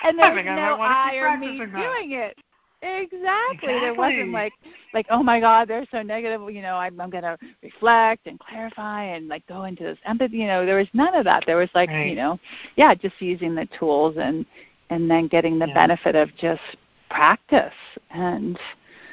And 0.03 0.17
there's 0.19 0.45
no 0.45 0.77
I 0.79 1.15
or 1.15 1.37
me 1.37 1.57
doing 1.57 2.11
it 2.11 2.37
Exactly. 2.81 3.19
exactly. 3.19 3.79
There 3.79 3.93
wasn't 3.95 4.31
like 4.31 4.53
like 4.93 5.07
oh 5.09 5.23
my 5.23 5.39
god 5.39 5.67
they're 5.67 5.87
so 5.89 6.01
negative. 6.01 6.41
You 6.51 6.61
know 6.61 6.75
I'm 6.75 6.99
I'm 7.01 7.09
gonna 7.09 7.37
reflect 7.63 8.27
and 8.27 8.39
clarify 8.39 9.03
and 9.03 9.27
like 9.27 9.45
go 9.47 9.63
into 9.63 9.83
this 9.83 9.97
empathy. 10.05 10.37
You 10.37 10.47
know 10.47 10.65
there 10.65 10.77
was 10.77 10.87
none 10.93 11.15
of 11.15 11.23
that. 11.25 11.43
There 11.45 11.57
was 11.57 11.69
like 11.73 11.89
right. 11.89 12.07
you 12.07 12.15
know 12.15 12.39
yeah 12.75 12.93
just 12.93 13.19
using 13.19 13.55
the 13.55 13.67
tools 13.79 14.15
and 14.19 14.45
and 14.89 15.09
then 15.09 15.27
getting 15.27 15.57
the 15.59 15.67
yeah. 15.67 15.73
benefit 15.73 16.15
of 16.15 16.29
just 16.37 16.61
practice 17.09 17.73
and 18.11 18.59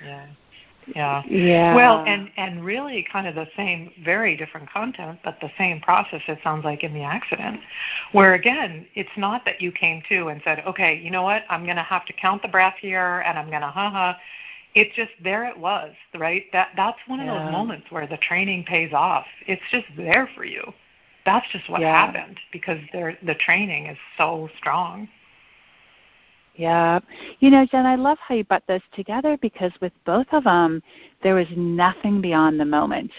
yeah 0.05 0.27
yeah. 0.95 1.23
Yeah. 1.29 1.75
Well, 1.75 2.03
and 2.07 2.31
and 2.37 2.65
really 2.65 3.07
kind 3.11 3.27
of 3.27 3.35
the 3.35 3.49
same, 3.57 3.91
very 4.05 4.37
different 4.37 4.71
content, 4.71 5.19
but 5.25 5.39
the 5.41 5.51
same 5.57 5.81
process. 5.81 6.23
It 6.29 6.39
sounds 6.43 6.65
like 6.65 6.83
in 6.85 6.93
the 6.95 7.03
accident, 7.03 7.61
where 8.13 8.35
again, 8.35 8.87
it's 8.95 9.17
not 9.17 9.45
that 9.45 9.61
you 9.61 9.73
came 9.73 10.03
to 10.09 10.29
and 10.29 10.41
said, 10.45 10.63
okay, 10.67 10.95
you 10.97 11.11
know 11.11 11.23
what, 11.23 11.45
I'm 11.49 11.65
going 11.65 11.77
to 11.77 11.83
have 11.83 12.05
to 12.07 12.13
count 12.13 12.43
the 12.43 12.49
breath 12.49 12.77
here, 12.81 13.21
and 13.27 13.39
I'm 13.39 13.49
going 13.51 13.63
to 13.63 13.69
ha 13.69 13.91
ha. 13.91 14.19
it 14.75 14.93
just 14.95 15.13
there 15.23 15.45
it 15.45 15.57
was, 15.59 15.95
right? 16.15 16.45
That 16.53 16.69
that's 16.77 16.99
one 17.07 17.21
of 17.21 17.27
Yeah. 17.27 17.45
those 17.45 17.53
moments 17.53 17.91
where 17.91 18.07
the 18.07 18.19
training 18.19 18.65
pays 18.65 18.93
off. 18.93 19.27
It's 19.47 19.63
just 19.71 19.87
there 19.97 20.29
for 20.35 20.45
you. 20.45 20.73
That's 21.25 21.47
just 21.53 21.69
what 21.71 21.81
Yeah. 21.81 21.93
happened 22.07 22.39
because 22.53 22.79
there 22.93 23.17
the 23.23 23.35
training 23.35 23.87
is 23.87 23.99
so 24.19 24.49
strong. 24.59 25.09
Yeah. 26.55 27.01
You 27.41 27.51
know, 27.51 27.67
Jen, 27.67 27.87
I 27.87 27.97
love 27.97 28.19
how 28.19 28.35
you 28.35 28.45
brought 28.45 28.67
those 28.67 28.81
together 28.95 29.37
because 29.43 29.73
with 29.81 29.93
both 30.07 30.27
of 30.33 30.45
them, 30.45 30.83
there 31.23 31.35
was 31.35 31.49
nothing 31.57 32.21
beyond 32.21 32.61
the 32.61 32.65
moment 32.65 33.11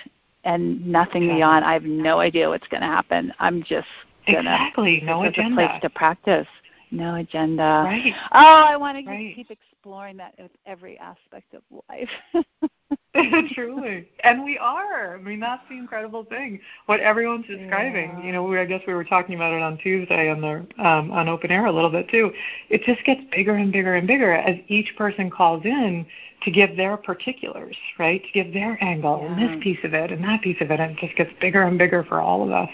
and 0.45 0.85
nothing 0.85 1.27
beyond, 1.27 1.65
I 1.65 1.73
have 1.73 1.83
no 1.83 2.19
idea 2.19 2.47
what's 2.49 2.67
going 2.67 2.81
to 2.81 2.87
happen. 2.87 3.33
I'm 3.39 3.61
just 3.61 3.87
going 4.27 4.45
to. 4.45 4.51
Exactly. 4.51 5.01
No 5.03 5.23
this 5.23 5.33
is 5.37 5.45
a 5.51 5.55
place 5.55 5.81
to 5.81 5.89
practice. 5.89 6.47
No 6.91 7.15
agenda. 7.15 7.81
Right. 7.83 8.13
Oh, 8.31 8.63
I 8.67 8.77
want 8.77 9.03
to 9.03 9.09
Right. 9.09 9.35
keep 9.35 9.51
exploring 9.51 10.17
that 10.17 10.35
with 10.37 10.51
every 10.65 10.97
aspect 10.99 11.53
of 11.53 11.63
life. 11.89 12.09
Truly. 13.53 14.09
And 14.23 14.43
we 14.43 14.57
are. 14.57 15.15
I 15.15 15.21
mean, 15.21 15.39
that's 15.39 15.63
the 15.69 15.77
incredible 15.77 16.25
thing. 16.25 16.59
What 16.85 16.99
everyone's 16.99 17.47
describing. 17.47 18.09
Yeah. 18.09 18.23
You 18.23 18.31
know, 18.33 18.43
we, 18.43 18.59
I 18.59 18.65
guess 18.65 18.81
we 18.85 18.93
were 18.93 19.03
talking 19.03 19.35
about 19.35 19.53
it 19.53 19.61
on 19.61 19.77
Tuesday 19.77 20.29
on 20.29 20.41
the 20.41 20.67
um, 20.83 21.11
on 21.11 21.29
open 21.29 21.51
air 21.51 21.65
a 21.65 21.71
little 21.71 21.89
bit 21.89 22.09
too. 22.09 22.31
It 22.69 22.83
just 22.83 23.03
gets 23.05 23.21
bigger 23.31 23.55
and 23.55 23.71
bigger 23.71 23.95
and 23.95 24.07
bigger 24.07 24.33
as 24.33 24.57
each 24.67 24.95
person 24.97 25.29
calls 25.29 25.63
in 25.65 26.05
to 26.43 26.51
give 26.51 26.75
their 26.77 26.97
particulars, 26.97 27.75
right? 27.97 28.21
To 28.21 28.31
give 28.31 28.53
their 28.53 28.77
angle 28.83 29.25
and 29.25 29.41
this 29.41 29.63
piece 29.63 29.79
of 29.83 29.93
it 29.93 30.11
and 30.11 30.23
that 30.23 30.41
piece 30.41 30.61
of 30.61 30.69
it, 30.69 30.79
and 30.79 30.91
it 30.91 30.97
just 30.97 31.15
gets 31.15 31.31
bigger 31.39 31.63
and 31.63 31.77
bigger 31.77 32.03
for 32.03 32.21
all 32.21 32.43
of 32.43 32.51
us. 32.51 32.69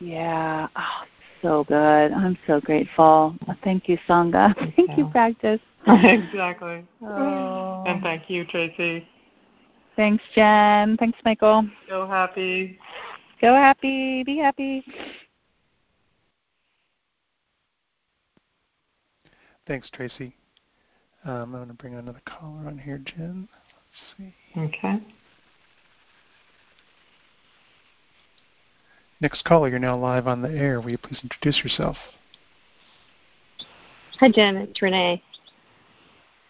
yeah. 0.00 0.68
Oh, 0.74 1.04
so 1.42 1.64
good. 1.64 2.12
I'm 2.12 2.36
so 2.46 2.60
grateful. 2.60 3.36
Thank 3.62 3.88
you, 3.88 3.98
Sangha. 4.08 4.54
Thank 4.76 4.96
you, 4.96 5.06
practice. 5.06 5.60
exactly. 5.86 6.84
Oh. 7.02 7.65
And 7.86 8.02
thank 8.02 8.28
you, 8.28 8.44
Tracy. 8.44 9.06
Thanks, 9.94 10.22
Jen. 10.34 10.96
Thanks, 10.96 11.18
Michael. 11.24 11.68
Go 11.88 12.06
happy. 12.06 12.78
Go 13.40 13.54
happy. 13.54 14.24
Be 14.24 14.36
happy. 14.38 14.84
Thanks, 19.68 19.88
Tracy. 19.90 20.34
Um, 21.24 21.32
I'm 21.32 21.52
going 21.52 21.68
to 21.68 21.74
bring 21.74 21.94
another 21.94 22.20
caller 22.26 22.66
on 22.66 22.76
here, 22.78 22.98
Jen. 22.98 23.48
Let's 24.18 24.34
see. 24.54 24.60
Okay. 24.60 25.00
Next 29.20 29.44
caller, 29.44 29.68
you're 29.68 29.78
now 29.78 29.96
live 29.96 30.26
on 30.26 30.42
the 30.42 30.50
air. 30.50 30.80
Will 30.80 30.90
you 30.90 30.98
please 30.98 31.18
introduce 31.22 31.62
yourself? 31.62 31.96
Hi, 34.20 34.28
Jen. 34.28 34.56
It's 34.56 34.82
Renee. 34.82 35.22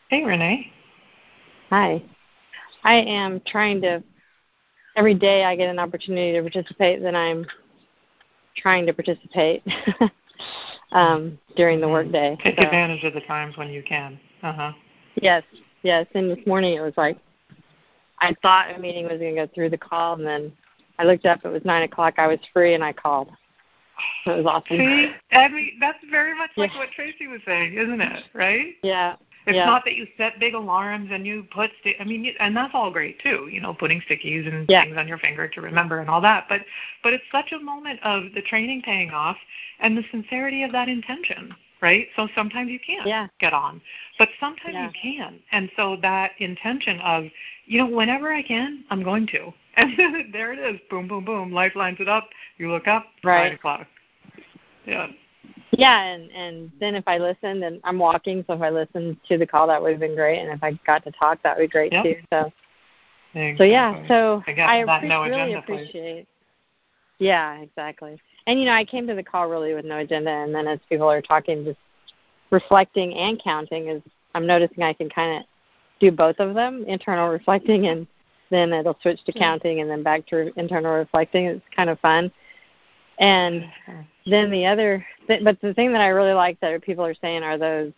Hey, 0.08 0.24
Renee. 0.24 0.72
Hi. 1.70 2.02
I 2.84 2.94
am 2.94 3.40
trying 3.46 3.80
to, 3.82 4.02
every 4.94 5.14
day 5.14 5.44
I 5.44 5.56
get 5.56 5.68
an 5.68 5.78
opportunity 5.78 6.32
to 6.32 6.42
participate, 6.42 7.02
then 7.02 7.16
I'm 7.16 7.46
trying 8.56 8.86
to 8.86 8.92
participate 8.92 9.62
um, 10.92 11.38
during 11.56 11.80
the 11.80 11.88
workday. 11.88 12.36
Take 12.42 12.56
So, 12.56 12.64
advantage 12.64 13.02
of 13.04 13.14
the 13.14 13.20
times 13.22 13.56
when 13.56 13.70
you 13.70 13.82
can. 13.82 14.18
Uh 14.42 14.52
huh. 14.52 14.72
Yes, 15.20 15.42
yes. 15.82 16.06
And 16.14 16.30
this 16.30 16.46
morning 16.46 16.74
it 16.76 16.80
was 16.80 16.94
like, 16.96 17.18
I 18.20 18.34
thought 18.42 18.74
a 18.74 18.78
meeting 18.78 19.04
was 19.04 19.18
going 19.18 19.34
to 19.34 19.46
go 19.46 19.50
through 19.54 19.70
the 19.70 19.78
call, 19.78 20.14
and 20.14 20.26
then 20.26 20.52
I 20.98 21.04
looked 21.04 21.26
up, 21.26 21.44
it 21.44 21.48
was 21.48 21.64
9 21.64 21.82
o'clock, 21.82 22.14
I 22.18 22.26
was 22.26 22.38
free, 22.52 22.74
and 22.74 22.84
I 22.84 22.92
called. 22.92 23.30
It 24.26 24.36
was 24.36 24.46
awesome. 24.46 24.78
See, 24.78 25.10
I 25.32 25.48
mean, 25.48 25.72
that's 25.80 25.98
very 26.10 26.36
much 26.36 26.50
like 26.56 26.70
Yeah. 26.72 26.78
what 26.78 26.90
Tracy 26.92 27.26
was 27.26 27.40
saying, 27.46 27.74
isn't 27.74 28.00
it? 28.00 28.24
Right? 28.34 28.74
Yeah. 28.82 29.16
It's 29.46 29.54
yeah. 29.54 29.64
not 29.64 29.84
that 29.84 29.94
you 29.94 30.08
set 30.16 30.40
big 30.40 30.54
alarms 30.54 31.10
and 31.12 31.24
you 31.24 31.44
put, 31.52 31.70
sti- 31.80 31.94
I 32.00 32.04
mean, 32.04 32.34
and 32.40 32.56
that's 32.56 32.74
all 32.74 32.90
great 32.90 33.20
too. 33.20 33.48
You 33.50 33.60
know, 33.60 33.72
putting 33.72 34.00
stickies 34.00 34.46
and 34.48 34.68
Yeah. 34.68 34.82
things 34.82 34.96
on 34.96 35.06
your 35.06 35.18
finger 35.18 35.46
to 35.46 35.60
remember 35.60 36.00
and 36.00 36.10
all 36.10 36.20
that. 36.22 36.46
But, 36.48 36.62
but 37.04 37.12
it's 37.12 37.24
such 37.30 37.52
a 37.52 37.58
moment 37.60 38.00
of 38.02 38.32
the 38.34 38.42
training 38.42 38.82
paying 38.82 39.10
off 39.10 39.36
and 39.78 39.96
the 39.96 40.02
sincerity 40.10 40.64
of 40.64 40.72
that 40.72 40.88
intention, 40.88 41.54
right? 41.80 42.08
So 42.16 42.28
sometimes 42.34 42.70
you 42.70 42.80
can't 42.80 43.06
Yeah. 43.06 43.28
get 43.38 43.52
on, 43.52 43.80
but 44.18 44.30
sometimes 44.40 44.74
Yeah. 44.74 44.86
you 44.86 44.90
can. 45.00 45.38
And 45.52 45.70
so 45.76 45.96
that 46.02 46.32
intention 46.38 46.98
of, 47.00 47.30
you 47.66 47.78
know, 47.78 47.86
whenever 47.86 48.32
I 48.32 48.42
can, 48.42 48.84
I'm 48.90 49.02
going 49.02 49.26
to. 49.28 49.52
And 49.78 50.32
there 50.32 50.54
it 50.54 50.58
is. 50.58 50.80
Boom, 50.88 51.06
boom, 51.06 51.24
boom. 51.24 51.52
Life 51.52 51.76
lines 51.76 52.00
it 52.00 52.08
up. 52.08 52.30
You 52.56 52.70
look 52.72 52.88
up. 52.88 53.06
Right. 53.22 53.44
Nine 53.44 53.52
o'clock. 53.52 53.86
Yeah. 54.86 55.08
Yeah, 55.72 56.02
and 56.02 56.30
and 56.30 56.72
then 56.80 56.94
if 56.94 57.04
I 57.06 57.18
listened, 57.18 57.62
and 57.64 57.80
I'm 57.84 57.98
walking, 57.98 58.44
so 58.46 58.54
if 58.54 58.62
I 58.62 58.70
listened 58.70 59.18
to 59.28 59.36
the 59.36 59.46
call, 59.46 59.66
that 59.66 59.80
would 59.80 59.90
have 59.90 60.00
been 60.00 60.14
great. 60.14 60.40
And 60.40 60.50
if 60.50 60.62
I 60.62 60.78
got 60.86 61.04
to 61.04 61.10
talk, 61.10 61.42
that 61.42 61.56
would 61.56 61.64
be 61.64 61.68
great 61.68 61.92
Yep. 61.92 62.04
too. 62.04 62.16
So 62.32 62.52
Exactly. 63.34 63.56
so 63.58 63.64
yeah, 63.64 64.08
so 64.08 64.44
Again, 64.46 64.68
I 64.68 64.82
appre- 64.82 65.08
no 65.08 65.22
really 65.24 65.52
agenda 65.52 65.58
appreciate. 65.58 66.26
Yeah, 67.18 67.58
exactly. 67.58 68.18
And 68.46 68.58
you 68.58 68.64
know, 68.64 68.72
I 68.72 68.84
came 68.84 69.06
to 69.08 69.14
the 69.14 69.22
call 69.22 69.48
really 69.48 69.74
with 69.74 69.84
no 69.84 69.98
agenda, 69.98 70.30
and 70.30 70.54
then 70.54 70.66
as 70.66 70.78
people 70.88 71.10
are 71.10 71.20
talking, 71.20 71.64
just 71.64 71.78
reflecting 72.50 73.14
and 73.14 73.40
counting 73.42 73.88
is. 73.88 74.02
I'm 74.34 74.46
noticing 74.46 74.82
I 74.82 74.92
can 74.92 75.08
kind 75.08 75.38
of 75.38 75.46
do 75.98 76.10
both 76.10 76.36
of 76.40 76.54
them, 76.54 76.84
internal 76.86 77.30
reflecting, 77.30 77.86
and 77.86 78.06
then 78.50 78.72
it'll 78.72 78.98
switch 79.00 79.24
to 79.24 79.32
counting, 79.32 79.80
and 79.80 79.90
then 79.90 80.02
back 80.02 80.26
to 80.26 80.52
internal 80.58 80.92
reflecting. 80.92 81.46
It's 81.46 81.64
kind 81.74 81.88
of 81.88 81.98
fun. 82.00 82.30
And 83.18 83.64
then 84.26 84.50
the 84.50 84.66
other, 84.66 85.06
th- 85.26 85.44
but 85.44 85.60
the 85.60 85.74
thing 85.74 85.92
that 85.92 86.00
I 86.00 86.08
really 86.08 86.32
like 86.32 86.58
that 86.60 86.82
people 86.82 87.04
are 87.04 87.14
saying 87.14 87.42
are 87.42 87.58
those 87.58 87.92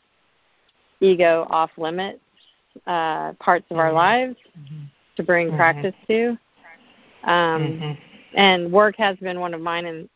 ego 1.01 1.47
off 1.51 1.71
limits 1.77 2.21
uh, 2.87 3.33
parts 3.35 3.67
of 3.71 3.79
our 3.79 3.91
Mhm. 3.91 3.95
lives 3.95 4.37
Mhm. 4.59 4.91
to 5.17 5.23
bring 5.23 5.51
Mhm. 5.51 5.57
practice 5.57 5.95
to. 6.09 6.39
Um, 7.25 7.81
Mhm. 7.81 7.99
And 8.35 8.71
work 8.71 8.97
has 8.97 9.17
been 9.19 9.41
one 9.41 9.55
of 9.55 9.61
mine, 9.61 9.87
and 9.87 10.09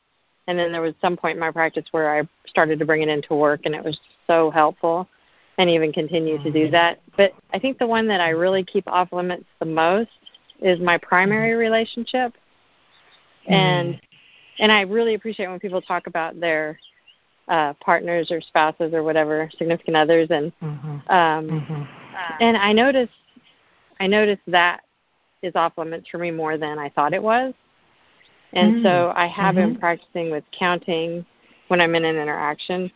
and 0.48 0.58
then 0.58 0.72
there 0.72 0.82
was 0.82 0.94
some 1.00 1.16
point 1.16 1.34
in 1.34 1.40
my 1.40 1.50
practice 1.52 1.84
where 1.92 2.18
I 2.18 2.28
started 2.46 2.78
to 2.80 2.84
bring 2.84 3.02
it 3.02 3.08
into 3.08 3.34
work, 3.34 3.60
and 3.64 3.74
it 3.74 3.82
was 3.82 3.98
so 4.26 4.50
helpful, 4.50 5.08
and 5.56 5.70
even 5.70 5.92
continue 5.92 6.36
to 6.38 6.50
do 6.50 6.66
Mhm. 6.66 6.70
that. 6.72 7.00
But 7.16 7.32
I 7.52 7.58
think 7.58 7.78
the 7.78 7.86
one 7.86 8.06
that 8.08 8.20
I 8.20 8.30
really 8.30 8.64
keep 8.64 8.86
off 8.88 9.12
limits 9.12 9.44
the 9.60 9.66
most 9.66 10.10
is 10.60 10.80
my 10.80 10.98
primary 10.98 11.54
relationship, 11.54 12.36
and 13.46 14.00
and 14.58 14.70
I 14.70 14.82
really 14.82 15.14
appreciate 15.14 15.48
when 15.48 15.58
people 15.60 15.80
talk 15.80 16.06
about 16.06 16.38
their 16.38 16.78
uh, 17.48 17.72
partners 17.74 18.30
or 18.30 18.40
spouses 18.40 18.94
or 18.94 19.02
whatever 19.02 19.50
significant 19.58 19.96
others, 19.96 20.28
and 20.30 20.52
Mhm. 20.62 21.10
um, 21.10 21.48
Mhm. 21.50 21.88
and 22.40 22.56
I 22.56 22.72
noticed 22.72 23.12
I 24.00 24.06
noticed 24.06 24.42
that 24.46 24.82
is 25.42 25.54
off 25.56 25.76
limits 25.76 26.08
for 26.08 26.18
me 26.18 26.30
more 26.30 26.56
than 26.56 26.78
I 26.78 26.88
thought 26.88 27.12
it 27.12 27.22
was. 27.22 27.54
And 28.52 28.74
Mm. 28.74 28.82
so 28.82 29.12
I 29.16 29.26
have 29.26 29.54
been 29.54 29.74
Mhm. 29.74 29.80
practicing 29.80 30.30
with 30.30 30.44
counting 30.52 31.24
when 31.68 31.80
I'm 31.80 31.94
in 31.94 32.04
an 32.04 32.16
interaction 32.16 32.90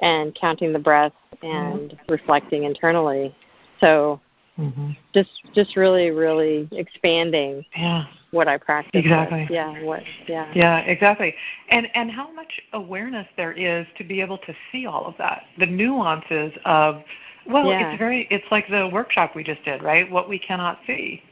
and 0.00 0.34
counting 0.34 0.72
the 0.72 0.78
breath 0.78 1.12
and 1.42 1.98
reflecting 2.08 2.64
internally. 2.64 3.34
So 3.80 4.20
Mhm. 4.58 4.96
just 5.12 5.42
just 5.52 5.76
really, 5.76 6.10
really 6.10 6.68
expanding 6.72 7.64
Yeah. 7.74 8.06
What 8.36 8.46
I 8.46 8.58
practice. 8.58 8.90
with. 8.94 9.04
Exactly. 9.04 9.48
Yeah, 9.50 9.82
what 9.82 10.02
yeah. 10.28 10.52
Yeah, 10.54 10.78
exactly. 10.80 11.34
And 11.70 11.88
and 11.94 12.10
how 12.10 12.30
much 12.32 12.60
awareness 12.72 13.26
there 13.36 13.52
is 13.52 13.86
to 13.98 14.04
be 14.04 14.20
able 14.20 14.38
to 14.38 14.54
see 14.70 14.86
all 14.86 15.06
of 15.06 15.14
that. 15.18 15.44
The 15.58 15.66
nuances 15.66 16.52
of 16.64 17.02
well, 17.46 17.66
Yeah. 17.66 17.90
it's 17.90 17.98
very 17.98 18.28
it's 18.30 18.46
like 18.50 18.68
the 18.68 18.88
workshop 18.92 19.34
we 19.34 19.42
just 19.42 19.64
did, 19.64 19.82
right? 19.82 20.08
What 20.10 20.28
we 20.28 20.38
cannot 20.38 20.80
see. 20.86 21.22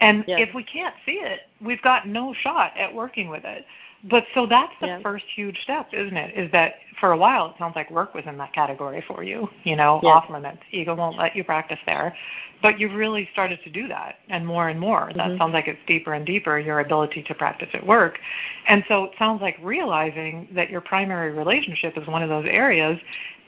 And 0.00 0.24
Yes. 0.26 0.48
if 0.48 0.54
we 0.54 0.64
can't 0.64 0.94
see 1.06 1.20
it, 1.20 1.42
we've 1.60 1.82
got 1.82 2.08
no 2.08 2.34
shot 2.34 2.72
at 2.76 2.92
working 2.92 3.28
with 3.28 3.44
it. 3.44 3.64
But 4.04 4.24
so 4.34 4.46
that's 4.46 4.72
the 4.80 4.88
Yeah. 4.88 4.98
first 5.00 5.24
huge 5.26 5.60
step, 5.62 5.92
isn't 5.92 6.16
it? 6.16 6.34
Is 6.36 6.50
that 6.50 6.80
for 6.98 7.12
a 7.12 7.16
while 7.16 7.46
it 7.46 7.54
sounds 7.58 7.76
like 7.76 7.90
work 7.90 8.14
was 8.14 8.26
in 8.26 8.36
that 8.38 8.52
category 8.52 9.00
for 9.00 9.22
you, 9.22 9.48
you 9.62 9.76
know, 9.76 10.00
Yes. 10.02 10.10
off 10.12 10.30
limits. 10.30 10.62
Ego 10.72 10.94
won't 10.94 11.16
let 11.16 11.36
you 11.36 11.44
practice 11.44 11.78
there. 11.86 12.14
But 12.62 12.78
you've 12.80 12.94
really 12.94 13.28
started 13.32 13.62
to 13.62 13.70
do 13.70 13.86
that 13.88 14.18
and 14.28 14.46
more 14.46 14.68
and 14.68 14.78
more. 14.78 15.10
That 15.14 15.30
Mhm. 15.32 15.38
sounds 15.38 15.52
like 15.52 15.68
it's 15.68 15.84
deeper 15.86 16.14
and 16.14 16.26
deeper, 16.26 16.58
your 16.58 16.80
ability 16.80 17.22
to 17.24 17.34
practice 17.34 17.68
at 17.74 17.84
work. 17.84 18.20
And 18.68 18.84
so 18.88 19.04
it 19.04 19.12
sounds 19.18 19.40
like 19.40 19.56
realizing 19.60 20.48
that 20.52 20.70
your 20.70 20.80
primary 20.80 21.30
relationship 21.30 21.96
is 21.96 22.06
one 22.06 22.22
of 22.22 22.28
those 22.28 22.46
areas 22.46 23.00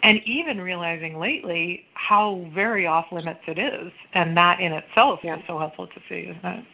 and 0.03 0.21
even 0.25 0.61
realizing 0.61 1.19
lately 1.19 1.87
how 1.95 2.45
very 2.53 2.87
off 2.87 3.11
limits 3.11 3.41
it 3.47 3.59
is. 3.59 3.93
And 4.13 4.37
that 4.37 4.61
in 4.61 4.73
itself 4.73 5.21
Yeah. 5.25 5.37
is 5.37 5.47
so 5.47 5.59
helpful 5.59 5.87
to 5.89 6.01
see, 6.09 6.29
isn't 6.29 6.45
it? 6.45 6.65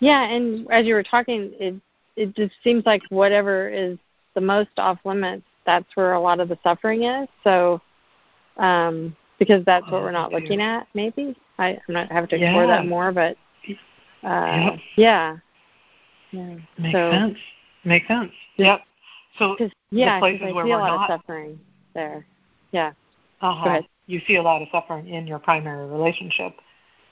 Yeah, 0.00 0.22
and 0.22 0.66
as 0.70 0.86
you 0.86 0.94
were 0.94 1.02
talking, 1.02 1.52
it 1.60 1.74
it 2.16 2.34
just 2.36 2.54
seems 2.62 2.84
like 2.86 3.02
whatever 3.10 3.68
is 3.68 3.98
the 4.34 4.40
most 4.40 4.70
off 4.78 4.98
limits, 5.04 5.42
that's 5.66 5.86
where 5.94 6.12
a 6.14 6.20
lot 6.20 6.40
of 6.40 6.48
the 6.48 6.58
suffering 6.62 7.04
is. 7.04 7.28
So, 7.44 7.80
um, 8.56 9.16
because 9.38 9.64
that's 9.64 9.84
what 9.90 10.00
Oh, 10.00 10.04
we're 10.04 10.10
not 10.10 10.30
too. 10.30 10.36
looking 10.36 10.60
at, 10.60 10.86
maybe 10.94 11.36
I, 11.58 11.78
I'm 11.88 11.94
not 11.94 12.10
have 12.12 12.28
to 12.28 12.36
explore 12.36 12.66
that 12.66 12.86
more, 12.86 13.12
but 13.12 13.36
uh, 14.22 14.70
Yep. 14.72 14.78
yeah, 14.96 15.36
yeah. 16.32 16.56
Makes 16.78 16.92
so, 16.92 17.10
sense. 17.10 17.38
Makes 17.84 18.08
sense. 18.08 18.32
Yep. 18.56 18.80
So, 19.38 19.56
yeah, 19.90 20.16
'cause 20.16 20.20
places 20.20 20.46
I 20.48 20.52
where 20.52 20.64
see 20.64 20.70
a 20.72 20.74
we're 20.74 20.80
lot 20.80 20.86
not- 20.96 21.10
of 21.10 21.20
suffering 21.20 21.60
there. 21.94 22.26
Yeah, 22.72 22.92
uh-huh. 23.40 23.82
you 24.06 24.20
see 24.26 24.36
a 24.36 24.42
lot 24.42 24.62
of 24.62 24.68
suffering 24.70 25.08
in 25.08 25.26
your 25.26 25.38
primary 25.38 25.86
relationship 25.88 26.54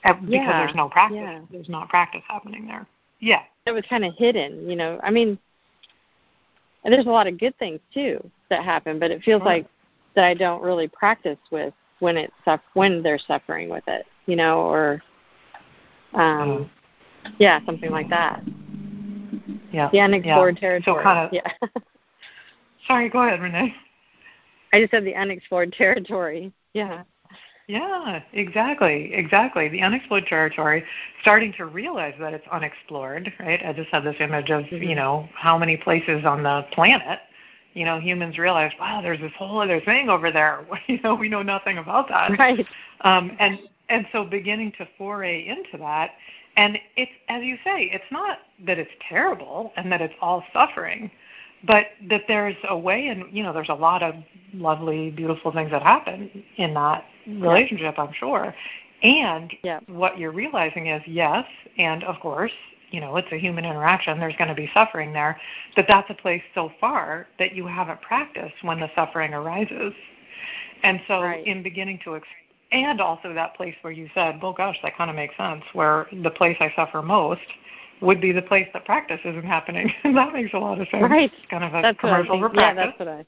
because 0.05 0.23
Yeah, 0.29 0.59
there's 0.59 0.75
no 0.75 0.89
practice. 0.89 1.19
yeah. 1.21 1.41
There's 1.51 1.69
not 1.69 1.89
practice 1.89 2.23
happening 2.29 2.67
there. 2.67 2.87
Yeah. 3.21 3.43
it 3.67 3.73
was 3.73 3.85
kind 3.89 4.05
of 4.05 4.15
hidden, 4.17 4.69
you 4.69 4.77
know. 4.77 5.01
I 5.03 5.11
mean, 5.11 5.39
there's 6.85 7.07
a 7.07 7.11
lot 7.11 7.27
of 7.27 7.39
good 7.39 7.57
things 7.59 7.81
too 7.93 8.19
that 8.51 8.65
happen, 8.65 8.99
but 8.99 9.11
it 9.11 9.23
feels 9.23 9.43
like 9.43 9.67
that 10.15 10.25
I 10.25 10.35
don't 10.35 10.63
really 10.63 10.89
practice 10.89 11.39
with 11.51 11.75
when 12.01 12.17
it's 12.17 12.33
suff- 12.45 12.61
when 12.75 13.03
they're 13.03 13.19
suffering 13.19 13.69
with 13.69 13.85
it, 13.87 14.07
you 14.27 14.37
know, 14.37 14.61
or 14.61 15.03
um, 16.15 16.71
yeah, 17.39 17.65
something 17.67 17.91
like 17.91 18.09
that. 18.09 18.43
Yeah. 19.73 19.91
The 19.93 20.01
unexplored 20.01 20.57
yeah. 20.57 20.61
territory. 20.61 21.03
So 21.03 21.03
kind 21.03 21.27
of. 21.27 21.33
yeah. 21.33 21.69
Sorry. 22.87 23.09
Go 23.09 23.23
ahead, 23.23 23.41
Renee. 23.41 23.75
I 24.73 24.81
just 24.81 24.91
said 24.91 25.05
the 25.05 25.15
unexplored 25.15 25.73
territory. 25.73 26.53
Yeah. 26.73 27.03
Yeah, 27.69 28.23
exactly, 28.33 29.13
exactly. 29.13 29.69
The 29.69 29.83
unexplored 29.83 30.25
territory, 30.25 30.85
starting 31.21 31.53
to 31.59 31.67
realize 31.67 32.15
that 32.19 32.33
it's 32.33 32.47
unexplored, 32.51 33.31
right? 33.39 33.63
I 33.63 33.75
just 33.75 33.91
had 33.91 34.05
this 34.05 34.17
image 34.21 34.51
of, 34.51 34.73
you 34.73 34.95
know, 34.95 35.29
how 35.35 35.59
many 35.59 35.77
places 35.77 36.25
on 36.25 36.43
the 36.43 36.67
planet, 36.73 37.21
you 37.75 37.85
know, 37.85 38.01
humans 38.01 38.39
realize, 38.39 38.73
wow, 38.81 39.03
there's 39.03 39.21
this 39.21 39.33
whole 39.37 39.61
other 39.61 39.83
thing 39.83 40.09
over 40.09 40.33
there. 40.33 40.67
you 40.87 40.99
know, 41.03 41.15
we 41.15 41.29
know 41.29 41.43
nothing 41.43 41.77
about 41.77 42.09
that. 42.09 42.39
Right. 42.39 42.67
Um, 43.03 43.37
and 43.39 43.59
and 43.91 44.07
so 44.13 44.25
beginning 44.25 44.73
to 44.79 44.89
foray 44.97 45.47
into 45.47 45.77
that, 45.77 46.13
and 46.57 46.79
it's 46.97 47.13
as 47.29 47.45
you 47.45 47.57
say, 47.65 47.85
it's 47.93 48.11
not 48.11 48.39
that 48.65 48.79
it's 48.79 48.91
terrible 49.07 49.73
and 49.77 49.93
that 49.93 50.01
it's 50.01 50.15
all 50.23 50.43
suffering, 50.55 51.11
but 51.65 51.89
that 52.09 52.23
there's 52.29 52.57
a 52.69 52.77
way, 52.77 53.09
and 53.09 53.25
you 53.33 53.43
know, 53.43 53.53
there's 53.53 53.69
a 53.69 53.75
lot 53.75 54.03
of 54.03 54.15
lovely, 54.55 55.11
beautiful 55.11 55.53
things 55.53 55.71
that 55.71 55.83
happen 55.83 56.31
in 56.57 56.75
that 56.75 57.05
relationship, 57.27 57.99
I'm 57.99 58.13
sure. 58.13 58.55
And 59.03 59.55
Yeah. 59.63 59.81
what 59.87 60.19
you're 60.19 60.33
realizing 60.33 60.87
is 60.87 61.03
yes, 61.07 61.47
and 61.79 62.03
of 62.05 62.19
course, 62.21 62.53
you 62.91 63.01
know, 63.01 63.17
it's 63.17 63.31
a 63.33 63.37
human 63.39 63.65
interaction. 63.65 64.19
There's 64.19 64.37
going 64.37 64.49
to 64.49 64.55
be 64.55 64.71
suffering 64.73 65.13
there, 65.13 65.39
but 65.77 65.87
that's 65.87 66.09
a 66.11 66.15
place 66.15 66.43
so 66.55 66.73
far 66.81 67.27
that 67.39 67.53
you 67.53 67.67
haven't 67.67 68.01
practiced 68.01 68.63
when 68.63 68.81
the 68.81 68.91
suffering 68.95 69.35
arises. 69.35 69.93
And 70.83 71.01
so, 71.07 71.21
Right. 71.23 71.47
in 71.47 71.63
beginning 71.63 71.99
to, 72.05 72.17
ex- 72.17 72.29
and 72.73 73.01
also 73.01 73.33
that 73.35 73.55
place 73.55 73.75
where 73.83 73.93
you 73.93 74.09
said, 74.15 74.41
well, 74.43 74.53
gosh, 74.53 74.79
that 74.83 74.97
kind 74.97 75.11
of 75.11 75.17
makes 75.17 75.37
sense, 75.37 75.65
where 75.73 76.07
the 76.13 76.31
place 76.31 76.57
I 76.61 76.73
suffer 76.75 77.03
most 77.03 77.41
would 78.01 78.21
be 78.21 78.33
the 78.33 78.43
place 78.43 78.69
that 78.73 78.85
practice 78.85 79.21
isn't 79.25 79.45
happening. 79.45 79.93
that 80.05 80.33
makes 80.33 80.53
a 80.55 80.59
lot 80.59 80.81
of 80.81 80.89
sense. 80.89 81.03
Right. 81.03 81.33
It's 81.33 81.51
kind 81.51 81.65
of 81.65 81.75
a 81.75 81.83
That's 81.83 81.99
commercial 81.99 82.39
for 82.41 82.55
Yeah, 82.55 82.75
that's 82.75 82.99
what 82.99 83.09
I. 83.09 83.25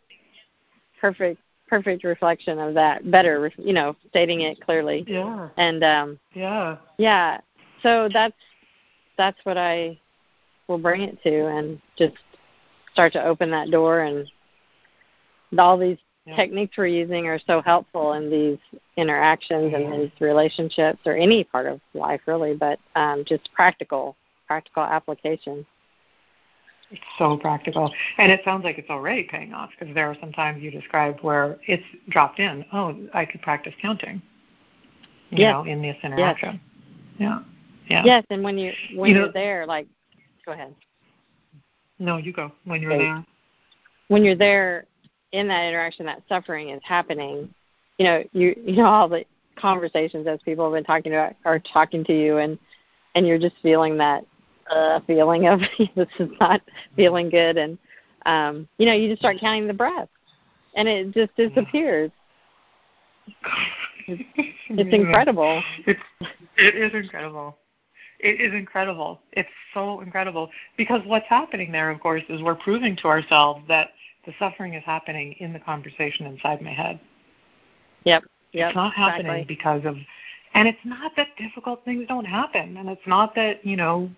Perfect. 1.00 1.40
Perfect 1.68 2.02
reflection 2.02 2.58
of 2.58 2.74
that. 2.74 3.08
Better, 3.10 3.52
you 3.56 3.72
know, 3.72 3.94
stating 4.08 4.40
it 4.40 4.60
clearly. 4.60 5.04
yeah. 5.06 5.48
And 5.56 5.84
um 5.84 6.18
Yeah. 6.34 6.76
yeah, 6.98 7.38
so 7.82 8.08
that's 8.12 8.34
that's 9.16 9.38
what 9.44 9.56
I 9.56 9.98
will 10.66 10.78
bring 10.78 11.02
it 11.02 11.22
to, 11.22 11.46
and 11.46 11.80
just 11.96 12.14
start 12.92 13.12
to 13.12 13.24
open 13.24 13.50
that 13.50 13.70
door. 13.70 14.00
And 14.00 14.30
all 15.58 15.76
these 15.76 15.98
Yeah. 16.26 16.36
techniques 16.36 16.76
we're 16.76 16.86
using 16.86 17.26
are 17.26 17.38
so 17.38 17.60
helpful 17.60 18.12
in 18.14 18.30
these 18.30 18.58
interactions 18.96 19.72
and 19.74 19.92
these 19.92 20.20
relationships, 20.20 21.00
or 21.06 21.16
any 21.16 21.44
part 21.44 21.66
of 21.66 21.80
life, 21.94 22.20
really. 22.26 22.54
But 22.54 22.78
um, 22.96 23.24
just 23.24 23.52
practical, 23.52 24.16
practical 24.50 24.82
application. 24.82 25.64
It's 26.90 27.00
so 27.18 27.36
practical. 27.36 27.94
And 28.18 28.32
it 28.32 28.40
sounds 28.44 28.64
like 28.64 28.78
it's 28.78 28.90
already 28.90 29.22
paying 29.22 29.54
off 29.54 29.70
because 29.78 29.94
there 29.94 30.08
are 30.10 30.16
some 30.20 30.32
times 30.32 30.60
you 30.60 30.72
described 30.72 31.22
where 31.22 31.56
it's 31.68 31.84
dropped 32.08 32.40
in. 32.40 32.64
Oh, 32.72 32.96
I 33.14 33.24
could 33.26 33.42
practice 33.42 33.72
counting. 33.80 34.20
You 35.30 35.44
Yes. 35.44 35.52
know, 35.52 35.62
in 35.62 35.80
this 35.82 35.96
interaction. 36.02 36.60
Yeah. 37.16 37.42
Yeah. 37.88 38.02
Yes, 38.04 38.24
and 38.30 38.42
when 38.42 38.58
you 38.58 38.72
when 38.96 39.10
You 39.10 39.14
know- 39.14 39.24
you're 39.26 39.32
there, 39.32 39.66
like, 39.66 39.86
go 40.44 40.50
ahead. 40.50 40.74
No, 42.00 42.16
you 42.16 42.32
go 42.32 42.50
when 42.64 42.82
you're 42.82 42.98
there. 42.98 43.24
when 44.08 44.24
you're 44.24 44.34
there 44.34 44.86
in 45.30 45.46
that 45.46 45.68
interaction, 45.68 46.06
that 46.06 46.22
suffering 46.28 46.70
is 46.70 46.82
happening. 46.82 47.54
You 47.98 48.04
know, 48.04 48.24
you 48.32 48.60
you 48.66 48.76
know 48.76 48.86
all 48.86 49.06
the 49.08 49.24
conversations 49.54 50.26
as 50.26 50.42
people 50.42 50.64
have 50.64 50.74
been 50.74 50.82
talking 50.82 51.12
about 51.12 51.36
are 51.44 51.60
talking 51.60 52.02
to 52.06 52.12
you, 52.12 52.38
and 52.38 52.58
and 53.14 53.28
you're 53.28 53.38
just 53.38 53.56
feeling 53.62 53.96
that 53.98 54.24
uh, 54.70 55.00
feeling 55.06 55.46
of 55.46 55.60
this 55.96 56.08
is 56.18 56.30
not 56.40 56.62
feeling 56.96 57.30
good, 57.30 57.56
and 57.56 57.78
um, 58.26 58.68
you 58.78 58.86
know, 58.86 58.92
you 58.92 59.08
just 59.08 59.20
start 59.20 59.36
counting 59.40 59.66
the 59.66 59.74
breaths, 59.74 60.10
and 60.74 60.88
it 60.88 61.12
just 61.12 61.34
disappears. 61.36 62.10
It's 64.06 64.22
incredible. 64.92 65.62
It's 65.86 66.00
it 66.56 66.74
is 66.74 66.94
incredible. 66.94 67.56
It 68.18 68.40
is 68.40 68.52
incredible. 68.52 69.20
It's 69.32 69.48
so 69.72 70.00
incredible 70.00 70.50
because 70.76 71.00
what's 71.06 71.26
happening 71.26 71.72
there, 71.72 71.90
of 71.90 72.00
course, 72.00 72.22
is 72.28 72.42
we're 72.42 72.54
proving 72.54 72.96
to 72.96 73.08
ourselves 73.08 73.62
that 73.68 73.90
the 74.26 74.32
suffering 74.38 74.74
is 74.74 74.84
happening 74.84 75.34
in 75.40 75.52
the 75.52 75.58
conversation 75.58 76.26
inside 76.26 76.60
my 76.60 76.72
head. 76.72 77.00
Yep. 78.04 78.24
Yep. 78.52 78.68
it's 78.68 78.76
not 78.76 78.94
happening 78.94 79.32
exactly. 79.32 79.54
because 79.54 79.84
of 79.84 79.96
and 80.54 80.66
it's 80.66 80.84
not 80.84 81.12
that 81.16 81.28
difficult 81.36 81.84
things 81.84 82.06
don't 82.08 82.24
happen. 82.24 82.76
And 82.76 82.88
it's 82.88 83.06
not 83.06 83.34
that 83.36 83.64
you 83.64 83.76
know 83.76 84.10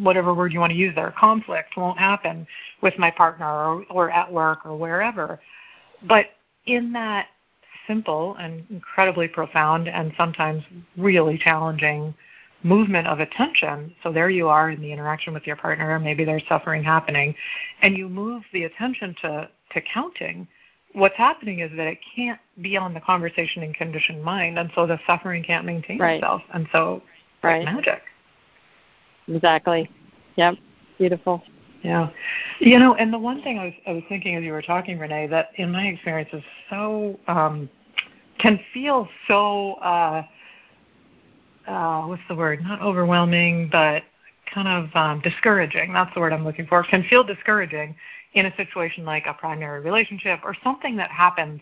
whatever 0.00 0.34
word 0.34 0.52
you 0.52 0.60
want 0.60 0.70
to 0.72 0.78
use 0.78 0.94
there 0.94 1.12
conflict 1.18 1.76
won't 1.76 1.98
happen 1.98 2.46
with 2.82 2.98
my 2.98 3.10
partner 3.10 3.46
or, 3.46 3.84
or 3.90 4.10
at 4.10 4.30
work 4.32 4.64
or 4.64 4.76
wherever. 4.76 5.40
But 6.02 6.26
in 6.66 6.92
that 6.92 7.28
simple 7.86 8.36
and 8.38 8.64
incredibly 8.70 9.28
profound 9.28 9.88
and 9.88 10.12
sometimes 10.16 10.62
really 10.96 11.38
challenging 11.38 12.14
movement 12.62 13.06
of 13.06 13.20
attention 13.20 13.92
so 14.02 14.12
there 14.12 14.28
you 14.28 14.46
are 14.48 14.70
in 14.70 14.80
the 14.82 14.92
interaction 14.92 15.32
with 15.32 15.46
your 15.46 15.56
partner 15.56 15.98
maybe 15.98 16.24
there's 16.26 16.42
suffering 16.46 16.84
happening 16.84 17.34
and 17.80 17.96
you 17.96 18.06
move 18.06 18.42
the 18.52 18.64
attention 18.64 19.16
to 19.22 19.48
to 19.72 19.80
counting 19.80 20.46
what's 20.92 21.16
happening 21.16 21.60
is 21.60 21.70
that 21.76 21.86
it 21.86 21.98
can't 22.14 22.40
be 22.60 22.76
on 22.76 22.94
the 22.94 23.00
conversation 23.00 23.62
and 23.62 23.74
conditioned 23.74 24.22
mind, 24.22 24.58
and 24.58 24.70
so 24.74 24.86
the 24.86 24.98
suffering 25.06 25.42
can't 25.42 25.64
maintain 25.64 25.98
Right. 25.98 26.14
itself, 26.16 26.42
and 26.52 26.68
so 26.72 26.96
it's 26.96 27.44
Right. 27.44 27.64
magic. 27.64 28.02
Exactly. 29.28 29.88
Yep. 30.36 30.56
Beautiful. 30.98 31.42
Yeah, 31.82 32.10
you 32.58 32.78
know, 32.78 32.94
and 32.94 33.12
the 33.12 33.18
one 33.18 33.40
thing 33.42 33.58
I 33.58 33.66
was 33.66 33.74
I 33.86 33.92
was 33.92 34.02
thinking 34.08 34.36
as 34.36 34.44
you 34.44 34.52
were 34.52 34.60
talking, 34.60 34.98
Renee, 34.98 35.28
that 35.28 35.50
in 35.56 35.72
my 35.72 35.86
experience 35.86 36.28
is 36.32 36.44
so 36.68 37.18
um, 37.26 37.70
can 38.38 38.60
feel 38.74 39.08
so 39.26 39.74
uh, 39.74 40.22
uh, 41.66 42.02
what's 42.02 42.22
the 42.28 42.34
word? 42.34 42.62
Not 42.62 42.82
overwhelming, 42.82 43.70
but 43.70 44.02
kind 44.52 44.68
of 44.68 44.94
um, 44.94 45.20
discouraging. 45.20 45.92
That's 45.92 46.12
the 46.12 46.20
word 46.20 46.32
I'm 46.34 46.44
looking 46.44 46.66
for. 46.66 46.82
Can 46.82 47.02
feel 47.04 47.24
discouraging 47.24 47.94
in 48.34 48.46
a 48.46 48.56
situation 48.56 49.04
like 49.04 49.26
a 49.26 49.34
primary 49.34 49.80
relationship 49.80 50.40
or 50.44 50.54
something 50.62 50.96
that 50.96 51.10
happens 51.10 51.60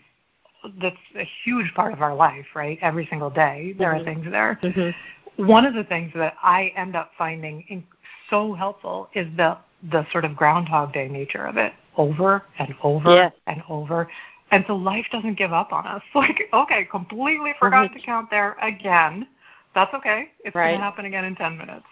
that's 0.81 0.97
a 1.15 1.27
huge 1.43 1.73
part 1.73 1.93
of 1.93 2.01
our 2.01 2.13
life, 2.13 2.45
right? 2.53 2.77
Every 2.81 3.05
single 3.09 3.29
day, 3.29 3.73
there 3.77 3.91
Mhm. 3.93 4.01
are 4.01 4.03
things 4.03 4.25
there. 4.29 4.59
Mm-hmm. 4.61 5.45
One 5.45 5.65
of 5.65 5.73
the 5.73 5.85
things 5.85 6.11
that 6.15 6.35
I 6.43 6.73
end 6.75 6.95
up 6.95 7.13
finding 7.17 7.61
in, 7.69 7.83
so 8.29 8.53
helpful 8.53 9.09
is 9.13 9.27
the 9.37 9.57
the 9.83 10.05
sort 10.11 10.25
of 10.25 10.35
Groundhog 10.35 10.91
Day 10.91 11.07
nature 11.07 11.45
of 11.45 11.55
it, 11.55 11.73
over 11.95 12.43
and 12.59 12.75
over 12.83 13.13
Yes. 13.13 13.31
and 13.47 13.63
over. 13.69 14.09
And 14.51 14.65
so 14.67 14.75
life 14.75 15.05
doesn't 15.09 15.35
give 15.35 15.53
up 15.53 15.71
on 15.71 15.87
us. 15.87 16.03
Like, 16.13 16.49
okay, 16.51 16.83
completely 16.83 17.53
forgot 17.57 17.79
Right. 17.83 17.93
to 17.93 17.99
count 18.01 18.29
there 18.29 18.57
again. 18.61 19.25
That's 19.73 19.93
okay. 19.93 20.31
It's 20.43 20.53
Right. 20.53 20.71
going 20.71 20.79
to 20.79 20.83
happen 20.83 21.05
again 21.05 21.23
in 21.23 21.35
10 21.35 21.57
minutes. 21.57 21.85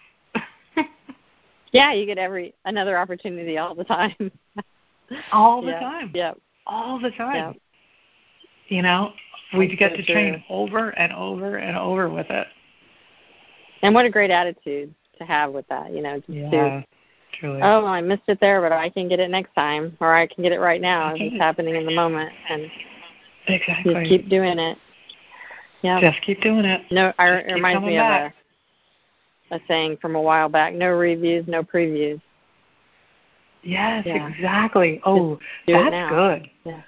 Yeah, 1.72 1.92
you 1.92 2.06
get 2.06 2.18
every 2.18 2.54
another 2.64 2.98
opportunity 2.98 3.58
all 3.58 3.74
the 3.74 3.84
time. 3.84 4.14
All 5.32 5.62
the 5.62 5.70
Yeah. 5.70 5.80
time. 5.80 6.10
Yep. 6.14 6.38
All 6.66 7.00
the 7.00 7.10
time. 7.12 7.34
Yep. 7.34 7.56
You 8.68 8.82
know, 8.82 9.14
we 9.56 9.74
get 9.74 9.92
so 9.92 9.96
to 9.96 10.02
train 10.04 10.44
over 10.50 10.90
and 10.90 11.12
over 11.14 11.56
and 11.56 11.76
over 11.78 12.10
with 12.10 12.28
it. 12.28 12.46
And 13.80 13.94
what 13.94 14.04
a 14.04 14.10
great 14.10 14.30
attitude 14.30 14.94
to 15.18 15.24
have 15.24 15.52
with 15.52 15.66
that, 15.68 15.92
you 15.92 16.02
know, 16.02 16.16
just 16.18 16.52
to 16.52 16.84
truly. 17.32 17.60
oh, 17.62 17.86
I 17.86 18.00
missed 18.02 18.24
it 18.28 18.38
there, 18.40 18.60
but 18.60 18.72
I 18.72 18.90
can 18.90 19.08
get 19.08 19.20
it 19.20 19.30
next 19.30 19.54
time, 19.54 19.96
or 20.00 20.14
I 20.14 20.26
can 20.26 20.42
get 20.42 20.52
it 20.52 20.60
right 20.60 20.80
now. 20.80 21.14
It's 21.16 21.38
happening 21.38 21.74
in 21.74 21.86
the 21.86 21.94
moment, 21.94 22.30
and 22.48 22.70
exactly. 23.46 23.94
just 23.94 24.08
keep 24.08 24.28
doing 24.28 24.58
it. 24.58 24.76
Yeah. 25.82 26.00
Just 26.00 26.20
keep 26.22 26.40
doing 26.40 26.64
it. 26.64 26.82
No, 26.90 27.12
I, 27.18 27.28
it 27.28 27.54
reminds 27.54 27.86
me 27.86 27.96
back. 27.96 28.32
of 28.32 28.37
a, 29.50 29.60
saying 29.68 29.98
from 30.00 30.14
a 30.16 30.20
while 30.20 30.48
back: 30.48 30.74
"No 30.74 30.88
reviews, 30.90 31.46
no 31.46 31.62
previews." 31.62 32.20
Yes, 33.62 34.06
Yeah. 34.06 34.28
exactly. 34.28 35.00
Oh, 35.04 35.38
that's 35.66 36.10
good. 36.10 36.50
Yeah. 36.64 36.82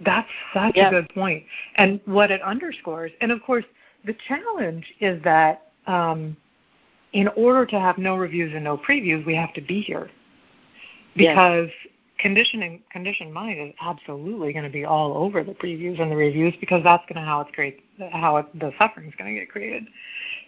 That's 0.00 0.28
such 0.52 0.76
Yep. 0.76 0.86
a 0.86 0.90
good 0.90 1.08
point. 1.10 1.44
And 1.76 2.00
what 2.04 2.30
it 2.30 2.42
underscores, 2.42 3.12
and 3.20 3.30
of 3.30 3.42
course, 3.42 3.64
the 4.04 4.14
challenge 4.26 4.94
is 5.00 5.22
that 5.22 5.72
um, 5.86 6.36
in 7.12 7.28
order 7.28 7.64
to 7.66 7.80
have 7.80 7.98
no 7.98 8.16
reviews 8.16 8.52
and 8.54 8.64
no 8.64 8.76
previews, 8.76 9.24
we 9.24 9.34
have 9.34 9.52
to 9.54 9.60
be 9.60 9.80
here 9.80 10.10
Yes. 11.14 11.34
because 11.34 11.70
conditioning 12.18 12.82
conditioned 12.90 13.32
mind 13.32 13.58
is 13.60 13.74
absolutely 13.80 14.52
going 14.52 14.64
to 14.64 14.70
be 14.70 14.84
all 14.84 15.16
over 15.16 15.44
the 15.44 15.52
previews 15.52 16.00
and 16.00 16.10
the 16.10 16.16
reviews 16.16 16.54
because 16.60 16.82
that's 16.82 17.04
going 17.06 17.16
to 17.16 17.22
how 17.26 17.40
it's 17.40 17.50
create 17.54 17.84
how 18.12 18.36
it, 18.38 18.58
the 18.58 18.72
suffering 18.78 19.08
is 19.08 19.14
going 19.16 19.32
to 19.34 19.38
get 19.38 19.50
created. 19.50 19.84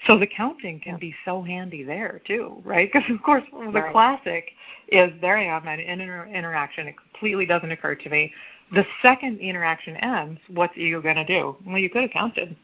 So 0.07 0.19
the 0.19 0.27
counting 0.27 0.81
can 0.81 0.97
be 0.99 1.15
so 1.25 1.43
handy 1.43 1.83
there 1.83 2.21
too, 2.27 2.63
right? 2.65 2.91
Because 2.93 3.09
of 3.11 3.23
course 3.23 3.43
the 3.53 3.67
right. 3.67 3.93
classic 3.93 4.53
is 4.89 5.13
there 5.21 5.37
I 5.37 5.45
am 5.45 5.67
at 5.67 5.81
an 5.81 6.01
inter- 6.01 6.27
interaction. 6.27 6.87
It 6.87 6.95
completely 6.97 7.47
doesn't 7.47 7.71
occur 7.71 7.95
to 7.97 8.09
me. 8.09 8.33
The 8.73 8.87
second 9.03 9.39
the 9.39 9.49
interaction 9.49 9.97
ends, 9.97 10.41
what's 10.49 10.77
ego 10.77 11.01
going 11.01 11.17
to 11.17 11.25
do? 11.25 11.57
Well, 11.67 11.79
you 11.79 11.91
could 11.91 12.03
have 12.03 12.11
counted. 12.11 12.57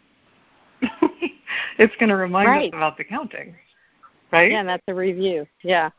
it's 1.79 1.97
going 1.97 2.11
to 2.11 2.17
remind 2.17 2.49
right. 2.49 2.73
us 2.73 2.77
about 2.77 2.97
the 2.97 3.05
counting, 3.05 3.55
right? 4.31 4.51
Yeah, 4.51 4.61
and 4.61 4.69
that's 4.69 4.83
a 4.89 4.95
review. 4.95 5.47
Yeah. 5.63 5.91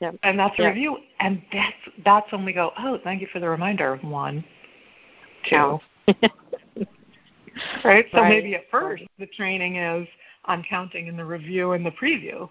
Yep. 0.00 0.16
And 0.22 0.38
that's 0.38 0.58
a 0.58 0.62
yep. 0.62 0.74
review. 0.74 0.96
And 1.20 1.42
that's 1.52 1.76
that's 2.04 2.32
when 2.32 2.44
we 2.44 2.52
go, 2.52 2.72
oh, 2.78 2.98
thank 3.04 3.20
you 3.20 3.28
for 3.32 3.38
the 3.38 3.48
reminder. 3.48 3.96
One, 4.02 4.42
two. 5.48 5.78
right? 7.84 8.06
So 8.12 8.20
right. 8.20 8.28
maybe 8.28 8.54
at 8.54 8.70
first 8.70 9.02
the 9.18 9.26
training 9.26 9.76
is 9.76 10.08
on 10.44 10.64
counting 10.68 11.06
in 11.06 11.16
the 11.16 11.24
review 11.24 11.72
and 11.72 11.84
the 11.84 11.90
preview. 11.90 12.48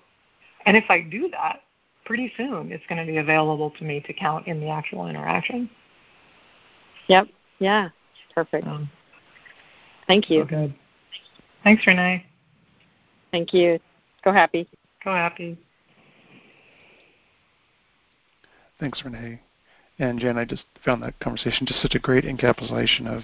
And 0.65 0.77
if 0.77 0.85
I 0.89 1.01
do 1.01 1.29
that, 1.31 1.61
pretty 2.05 2.31
soon 2.37 2.71
it's 2.71 2.83
going 2.87 3.05
to 3.05 3.11
be 3.11 3.17
available 3.17 3.71
to 3.71 3.83
me 3.83 4.01
to 4.01 4.13
count 4.13 4.47
in 4.47 4.59
the 4.59 4.69
actual 4.69 5.07
interaction. 5.07 5.69
Yep. 7.07 7.27
Yeah. 7.59 7.89
Perfect. 8.33 8.67
Um, 8.67 8.89
Thank 10.07 10.29
you. 10.29 10.41
So 10.41 10.47
good. 10.47 10.75
Thanks, 11.63 11.85
Renee. 11.85 12.25
Thank 13.31 13.53
you. 13.53 13.79
Go 14.23 14.31
happy. 14.31 14.67
Go 15.03 15.11
happy. 15.11 15.57
Thanks, 18.79 19.01
Renee. 19.03 19.41
And 19.99 20.19
Jen, 20.19 20.37
I 20.37 20.45
just 20.45 20.63
found 20.85 21.03
that 21.03 21.19
conversation 21.19 21.67
just 21.67 21.81
such 21.81 21.93
a 21.93 21.99
great 21.99 22.23
encapsulation 22.23 23.05
of, 23.07 23.23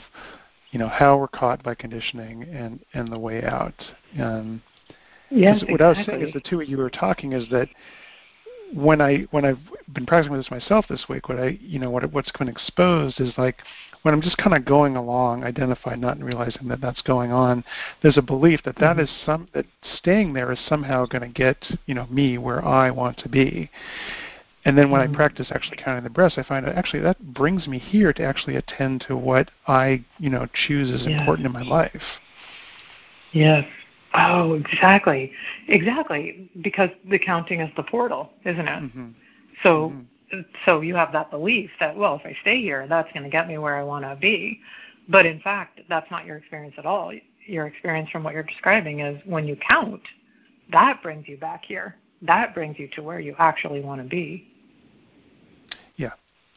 you 0.75 0.79
know, 0.79 0.89
how 0.89 1.15
we're 1.15 1.29
caught 1.29 1.63
by 1.63 1.73
conditioning 1.73 2.43
and 2.43 2.81
and 2.93 3.07
the 3.07 3.17
way 3.17 3.41
out. 3.45 3.73
Um, 4.19 4.61
yes, 5.31 5.61
what 5.61 5.79
exactly. 5.79 5.85
I 5.85 5.87
was 5.87 6.05
saying 6.05 6.21
is 6.27 6.33
the 6.33 6.41
two 6.41 6.59
of 6.59 6.67
you 6.67 6.77
were 6.77 6.89
talking 6.89 7.31
is 7.31 7.47
that 7.49 7.69
when 8.73 8.99
I 8.99 9.19
when 9.31 9.45
I've 9.45 9.59
been 9.93 10.05
practicing 10.05 10.33
with 10.33 10.41
this 10.41 10.51
myself 10.51 10.85
this 10.89 11.05
week, 11.07 11.29
what 11.29 11.39
I 11.39 11.57
you 11.61 11.79
know 11.79 11.89
what 11.89 12.11
what's 12.11 12.29
been 12.37 12.49
exposed 12.49 13.21
is 13.21 13.31
like 13.37 13.61
when 14.01 14.13
I'm 14.13 14.21
just 14.21 14.35
kind 14.35 14.53
of 14.53 14.65
going 14.65 14.97
along, 14.97 15.45
identified, 15.45 15.97
not 15.97 16.19
realizing 16.19 16.67
that 16.67 16.81
that's 16.81 17.01
going 17.03 17.31
on. 17.31 17.63
There's 18.03 18.17
a 18.17 18.21
belief 18.21 18.59
that 18.65 18.75
that 18.79 18.97
mm-hmm. 18.97 19.05
is 19.05 19.09
some 19.25 19.47
that 19.53 19.67
staying 19.97 20.33
there 20.33 20.51
is 20.51 20.59
somehow 20.67 21.05
going 21.05 21.21
to 21.21 21.29
get 21.29 21.55
you 21.85 21.95
know 21.95 22.07
me 22.07 22.37
where 22.37 22.65
I 22.65 22.91
want 22.91 23.17
to 23.19 23.29
be. 23.29 23.71
And 24.65 24.75
then 24.75 24.89
when 24.89 25.01
mm-hmm. 25.01 25.13
I 25.13 25.15
practice 25.15 25.47
actually 25.51 25.77
counting 25.77 26.03
the 26.03 26.09
breaths, 26.09 26.35
I 26.37 26.43
find 26.43 26.65
that 26.65 26.75
actually 26.75 27.01
that 27.03 27.33
brings 27.33 27.67
me 27.67 27.77
here 27.77 28.11
to 28.13 28.23
actually 28.23 28.55
attend 28.55 29.05
to 29.07 29.15
what 29.15 29.51
I, 29.67 30.03
you 30.17 30.31
know, 30.31 30.47
choose 30.67 30.91
as 30.91 31.07
yes. 31.07 31.19
important 31.19 31.45
in 31.45 31.53
my 31.53 31.61
life. 31.61 32.01
Yes. 33.31 33.65
Oh, 34.15 34.53
exactly. 34.53 35.31
Exactly. 35.67 36.49
Because 36.61 36.89
the 37.09 37.19
counting 37.19 37.61
is 37.61 37.69
the 37.75 37.83
portal, 37.83 38.31
isn't 38.43 38.67
it? 38.67 38.83
Mm-hmm. 38.83 39.09
So 39.61 39.93
mm-hmm. 40.33 40.41
so 40.65 40.81
you 40.81 40.95
have 40.95 41.11
that 41.11 41.29
belief 41.29 41.69
that, 41.79 41.95
well, 41.95 42.15
if 42.15 42.25
I 42.25 42.35
stay 42.41 42.59
here, 42.59 42.87
that's 42.87 43.11
going 43.13 43.23
to 43.23 43.29
get 43.29 43.47
me 43.47 43.57
where 43.59 43.75
I 43.75 43.83
want 43.83 44.03
to 44.05 44.15
be. 44.15 44.59
But 45.07 45.27
in 45.27 45.39
fact, 45.41 45.81
that's 45.89 46.09
not 46.09 46.25
your 46.25 46.37
experience 46.37 46.75
at 46.79 46.87
all. 46.87 47.13
Your 47.45 47.67
experience 47.67 48.09
from 48.09 48.23
what 48.23 48.33
you're 48.33 48.41
describing 48.41 49.01
is 49.01 49.21
when 49.25 49.47
you 49.47 49.55
count, 49.57 50.01
that 50.71 51.03
brings 51.03 51.27
you 51.27 51.37
back 51.37 51.63
here. 51.63 51.95
That 52.23 52.55
brings 52.55 52.79
you 52.79 52.87
to 52.95 53.03
where 53.03 53.19
you 53.19 53.35
actually 53.37 53.81
want 53.81 54.01
to 54.01 54.07
be. 54.07 54.47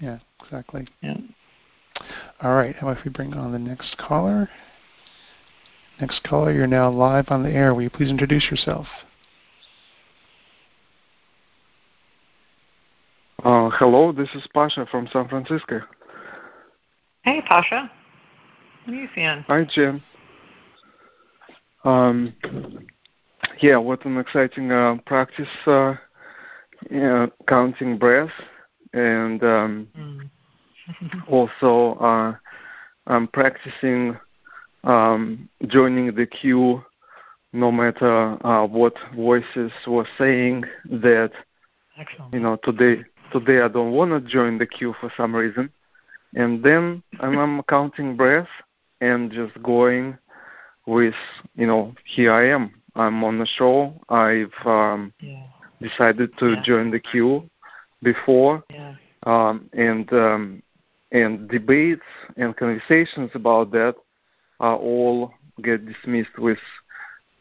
Yeah, 0.00 0.18
exactly. 0.42 0.86
Yeah. 1.02 1.16
All 2.42 2.54
right. 2.54 2.76
How 2.76 2.88
about 2.88 2.98
if 2.98 3.04
we 3.04 3.10
bring 3.10 3.34
on 3.34 3.52
the 3.52 3.58
next 3.58 3.96
caller? 3.98 4.48
Next 6.00 6.22
caller, 6.22 6.52
you're 6.52 6.68
now 6.68 6.90
live 6.90 7.26
on 7.28 7.42
the 7.42 7.50
air. 7.50 7.74
Will 7.74 7.82
you 7.82 7.90
please 7.90 8.08
introduce 8.08 8.48
yourself? 8.50 8.86
Uh, 13.44 13.70
hello, 13.70 14.12
this 14.12 14.28
is 14.34 14.46
Pasha 14.52 14.86
from 14.90 15.08
San 15.12 15.28
Francisco. 15.28 15.80
Hey, 17.22 17.40
Pasha. 17.42 17.90
What 18.84 18.94
are 18.94 18.96
you 18.96 19.08
seeing? 19.14 19.44
Hi, 19.48 19.64
Jim. 19.64 20.02
Um, 21.84 22.34
yeah, 23.60 23.76
what 23.76 24.04
an 24.04 24.18
exciting 24.18 24.70
uh, 24.70 24.96
practice, 25.06 25.48
uh, 25.66 25.94
yeah, 26.90 27.26
counting 27.48 27.96
breath 27.98 28.30
and 28.92 29.42
um, 29.42 29.88
mm. 29.96 30.30
also 31.28 31.98
uh, 32.00 32.34
I'm 33.06 33.28
practicing 33.28 34.16
um, 34.84 35.48
joining 35.66 36.14
the 36.14 36.26
queue 36.26 36.84
no 37.52 37.72
matter 37.72 38.46
uh, 38.46 38.66
what 38.66 38.94
voices 39.14 39.72
were 39.86 40.06
saying 40.16 40.64
that 40.90 41.32
Excellent. 41.98 42.34
you 42.34 42.40
know 42.40 42.56
today 42.62 43.04
today 43.32 43.60
I 43.60 43.68
don't 43.68 43.92
want 43.92 44.10
to 44.10 44.20
join 44.20 44.58
the 44.58 44.66
queue 44.66 44.94
for 45.00 45.12
some 45.16 45.34
reason 45.34 45.70
and 46.34 46.62
then 46.62 47.02
I'm 47.20 47.62
counting 47.68 48.16
breath 48.16 48.48
and 49.00 49.32
just 49.32 49.60
going 49.62 50.18
with 50.86 51.14
you 51.54 51.66
know 51.66 51.94
here 52.04 52.32
I 52.32 52.48
am 52.48 52.74
I'm 52.94 53.22
on 53.24 53.38
the 53.38 53.46
show 53.46 53.94
I've 54.08 54.52
um, 54.66 55.12
yeah. 55.20 55.44
decided 55.80 56.36
to 56.38 56.52
yeah. 56.52 56.62
join 56.62 56.90
the 56.90 57.00
queue 57.00 57.48
before, 58.02 58.62
yeah. 58.70 58.94
um, 59.24 59.68
and 59.72 60.12
um, 60.12 60.62
and 61.12 61.48
debates 61.48 62.02
and 62.36 62.56
conversations 62.56 63.30
about 63.34 63.70
that 63.72 63.94
are 64.60 64.76
all 64.76 65.32
get 65.62 65.86
dismissed 65.86 66.38
with 66.38 66.58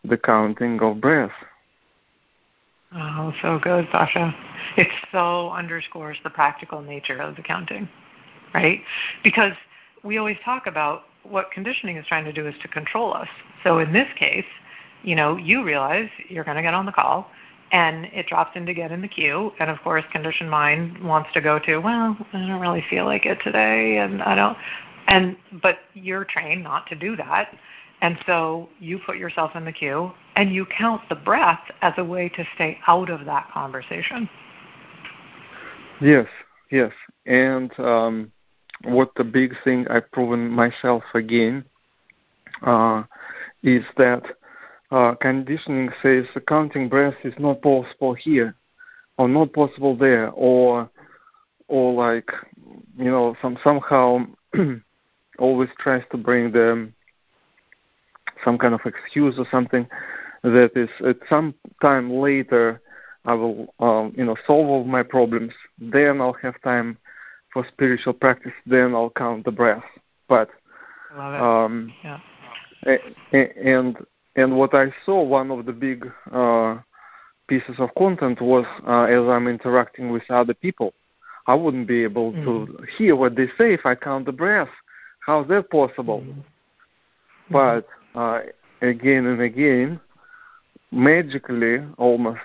the 0.03 0.17
counting 0.17 0.79
of 0.81 1.01
breath. 1.01 1.31
Oh, 2.95 3.33
so 3.41 3.59
good, 3.59 3.87
Sasha. 3.91 4.33
It 4.77 4.87
so 5.11 5.49
underscores 5.51 6.17
the 6.23 6.29
practical 6.29 6.81
nature 6.81 7.21
of 7.21 7.35
the 7.35 7.41
counting, 7.41 7.89
right? 8.53 8.81
Because 9.23 9.53
we 10.03 10.17
always 10.17 10.37
talk 10.45 10.67
about 10.67 11.03
what 11.23 11.51
conditioning 11.51 11.97
is 11.97 12.05
trying 12.07 12.23
to 12.25 12.31
do 12.31 12.47
is 12.47 12.55
to 12.61 12.67
control 12.67 13.13
us. 13.13 13.27
So 13.63 13.79
in 13.79 13.91
this 13.91 14.07
case, 14.17 14.45
you 15.03 15.15
know, 15.15 15.35
you 15.35 15.63
realize 15.63 16.09
you're 16.29 16.45
going 16.45 16.57
to 16.57 16.63
get 16.63 16.73
on 16.73 16.85
the 16.85 16.91
call 16.91 17.29
and 17.71 18.05
it 18.05 18.27
drops 18.27 18.55
into 18.55 18.73
get 18.73 18.91
in 18.91 19.01
the 19.01 19.07
queue. 19.07 19.51
And 19.59 19.69
of 19.69 19.79
course 19.81 20.03
conditioned 20.11 20.49
mind 20.49 21.03
wants 21.03 21.29
to 21.33 21.41
go 21.41 21.59
to 21.59 21.77
well 21.77 22.17
i 22.33 22.47
don't 22.47 22.61
really 22.61 22.83
feel 22.89 23.05
like 23.05 23.25
it 23.25 23.39
today 23.43 23.97
and 23.97 24.21
i 24.23 24.35
don't 24.35 24.57
and 25.07 25.37
but 25.61 25.79
you're 25.93 26.25
trained 26.25 26.63
not 26.63 26.85
to 26.87 26.95
do 26.95 27.15
that. 27.15 27.55
And 28.01 28.17
so 28.27 28.69
you 28.79 28.99
put 28.99 29.17
yourself 29.17 29.55
in 29.55 29.65
the 29.65 29.71
queue 29.71 30.11
and 30.35 30.53
you 30.53 30.65
count 30.65 31.01
the 31.09 31.15
breath 31.15 31.71
as 31.81 31.93
a 31.97 32.03
way 32.03 32.29
to 32.29 32.45
stay 32.53 32.77
out 32.85 33.09
of 33.09 33.25
that 33.25 33.49
conversation. 33.51 34.29
Yes 35.99 36.27
yes. 36.71 36.91
And 37.25 37.77
um, 37.79 38.31
what 38.83 39.11
the 39.15 39.23
big 39.23 39.55
thing 39.63 39.87
i've 39.89 40.11
proven 40.11 40.49
myself 40.49 41.03
again 41.13 41.65
uh, 42.61 43.03
is 43.63 43.83
that 43.97 44.23
uh, 44.91 45.15
conditioning 45.15 45.89
says 46.01 46.25
counting 46.47 46.87
breath 46.89 47.15
is 47.23 47.33
not 47.37 47.61
possible 47.61 48.13
here 48.13 48.55
or 49.17 49.27
not 49.27 49.51
possible 49.53 49.95
there 49.95 50.29
or 50.31 50.89
or 51.67 51.93
like 51.93 52.31
you 52.97 53.11
know 53.11 53.35
some 53.41 53.57
somehow 53.63 54.25
always 55.39 55.69
tries 55.79 56.03
to 56.11 56.17
bring 56.17 56.51
them 56.51 56.93
some 58.43 58.57
kind 58.57 58.73
of 58.73 58.81
excuse 58.85 59.35
or 59.37 59.47
something 59.51 59.87
that 60.43 60.71
is 60.75 60.89
at 61.05 61.17
some 61.29 61.53
time 61.81 62.11
later 62.11 62.81
I 63.25 63.33
will 63.33 63.73
um, 63.79 64.13
you 64.15 64.23
know 64.23 64.37
solve 64.45 64.67
all 64.67 64.83
my 64.85 65.03
problems. 65.03 65.51
Then 65.77 66.21
I'll 66.21 66.37
have 66.41 66.61
time 66.61 66.97
for 67.51 67.67
spiritual 67.67 68.13
practice. 68.13 68.53
Then 68.65 68.95
I'll 68.95 69.09
count 69.09 69.43
the 69.43 69.51
breath 69.51 69.83
but 70.27 70.49
um, 71.15 71.93
yeah. 72.03 72.19
and 73.31 73.97
and 74.37 74.55
what 74.55 74.73
I 74.75 74.93
saw, 75.03 75.23
one 75.23 75.49
of 75.49 75.65
the 75.65 75.73
big 75.73 76.09
uh, 76.31 76.77
pieces 77.47 77.75
of 77.79 77.89
content 77.97 78.39
was 78.39 78.65
uh, 78.87 79.03
as 79.03 79.27
I'm 79.27 79.47
interacting 79.47 80.11
with 80.11 80.23
other 80.29 80.53
people. 80.53 80.93
I 81.47 81.55
wouldn't 81.55 81.87
be 81.87 82.03
able 82.03 82.33
mm-hmm. 82.33 82.77
to 82.77 82.85
hear 82.97 83.15
what 83.15 83.35
they 83.35 83.47
say 83.57 83.73
if 83.73 83.85
I 83.85 83.95
count 83.95 84.25
the 84.25 84.31
breath. 84.31 84.69
How's 85.25 85.47
that 85.47 85.71
possible? 85.71 86.21
Mm-hmm. 86.21 86.41
But 87.51 87.87
uh, 88.13 88.41
again 88.81 89.25
and 89.25 89.41
again, 89.41 89.99
magically, 90.91 91.79
almost, 91.97 92.39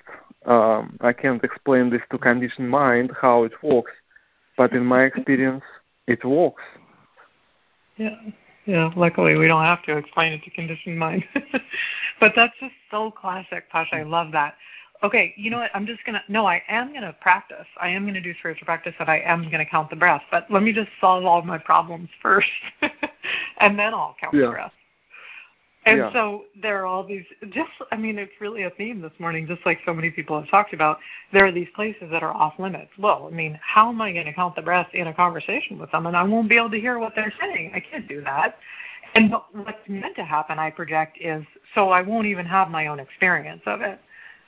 um, 0.46 0.96
I 1.00 1.12
can't 1.12 1.44
explain 1.44 1.90
this 1.90 2.02
to 2.10 2.18
conditioned 2.18 2.70
mind 2.70 3.10
how 3.20 3.44
it 3.44 3.52
works, 3.62 3.92
but 4.56 4.72
in 4.72 4.84
my 4.86 5.02
experience, 5.10 5.64
it 6.06 6.24
works. 6.24 6.62
Yeah. 7.98 8.16
Yeah, 8.64 8.90
luckily 8.96 9.36
we 9.36 9.48
don't 9.48 9.64
have 9.64 9.82
to 9.84 9.96
explain 9.96 10.32
it 10.32 10.44
to 10.44 10.50
conditioned 10.50 10.98
mind. 10.98 11.24
but 12.20 12.32
that's 12.36 12.54
just 12.60 12.74
so 12.90 13.10
classic, 13.10 13.68
Pasha. 13.70 13.96
I 13.96 14.02
love 14.02 14.30
that. 14.32 14.54
okay, 15.02 15.34
you 15.36 15.50
know 15.50 15.58
what? 15.58 15.70
I'm 15.74 15.86
just 15.86 16.04
gonna 16.04 16.22
no, 16.28 16.46
I 16.46 16.62
am 16.68 16.92
gonna 16.92 17.14
practice. 17.20 17.66
I 17.80 17.88
am 17.88 18.06
gonna 18.06 18.20
do 18.20 18.34
spiritual 18.38 18.66
practice, 18.66 18.94
and 19.00 19.08
I 19.08 19.18
am 19.18 19.50
gonna 19.50 19.66
count 19.66 19.90
the 19.90 19.96
breath. 19.96 20.22
But 20.30 20.46
let 20.50 20.62
me 20.62 20.72
just 20.72 20.90
solve 21.00 21.24
all 21.24 21.42
my 21.42 21.58
problems 21.58 22.08
first, 22.20 22.48
and 23.58 23.78
then 23.78 23.94
I'll 23.94 24.16
count 24.20 24.34
yeah. 24.34 24.42
the 24.42 24.50
breath. 24.50 24.72
And 25.84 25.98
yeah. 25.98 26.12
so 26.12 26.44
there 26.60 26.80
are 26.80 26.86
all 26.86 27.04
these. 27.04 27.24
Just, 27.50 27.70
I 27.90 27.96
mean, 27.96 28.18
it's 28.18 28.32
really 28.40 28.62
a 28.62 28.70
theme 28.70 29.00
this 29.00 29.12
morning. 29.18 29.48
Just 29.48 29.66
like 29.66 29.80
so 29.84 29.92
many 29.92 30.10
people 30.10 30.38
have 30.38 30.48
talked 30.48 30.72
about, 30.72 30.98
there 31.32 31.44
are 31.44 31.50
these 31.50 31.68
places 31.74 32.08
that 32.12 32.22
are 32.22 32.32
off 32.32 32.54
limits. 32.58 32.90
Well, 32.98 33.28
I 33.30 33.34
mean, 33.34 33.58
how 33.62 33.88
am 33.88 34.00
I 34.00 34.12
going 34.12 34.26
to 34.26 34.32
count 34.32 34.54
the 34.54 34.62
breath 34.62 34.88
in 34.94 35.08
a 35.08 35.14
conversation 35.14 35.78
with 35.78 35.90
someone? 35.90 36.14
I 36.14 36.22
won't 36.22 36.48
be 36.48 36.56
able 36.56 36.70
to 36.70 36.80
hear 36.80 36.98
what 36.98 37.14
they're 37.16 37.32
saying. 37.40 37.72
I 37.74 37.80
can't 37.80 38.06
do 38.08 38.22
that. 38.22 38.58
And 39.14 39.34
what's 39.52 39.88
meant 39.88 40.16
to 40.16 40.24
happen, 40.24 40.58
I 40.58 40.70
project, 40.70 41.18
is 41.20 41.44
so 41.74 41.90
I 41.90 42.00
won't 42.00 42.26
even 42.26 42.46
have 42.46 42.70
my 42.70 42.86
own 42.86 43.00
experience 43.00 43.62
of 43.66 43.80
it. 43.82 43.98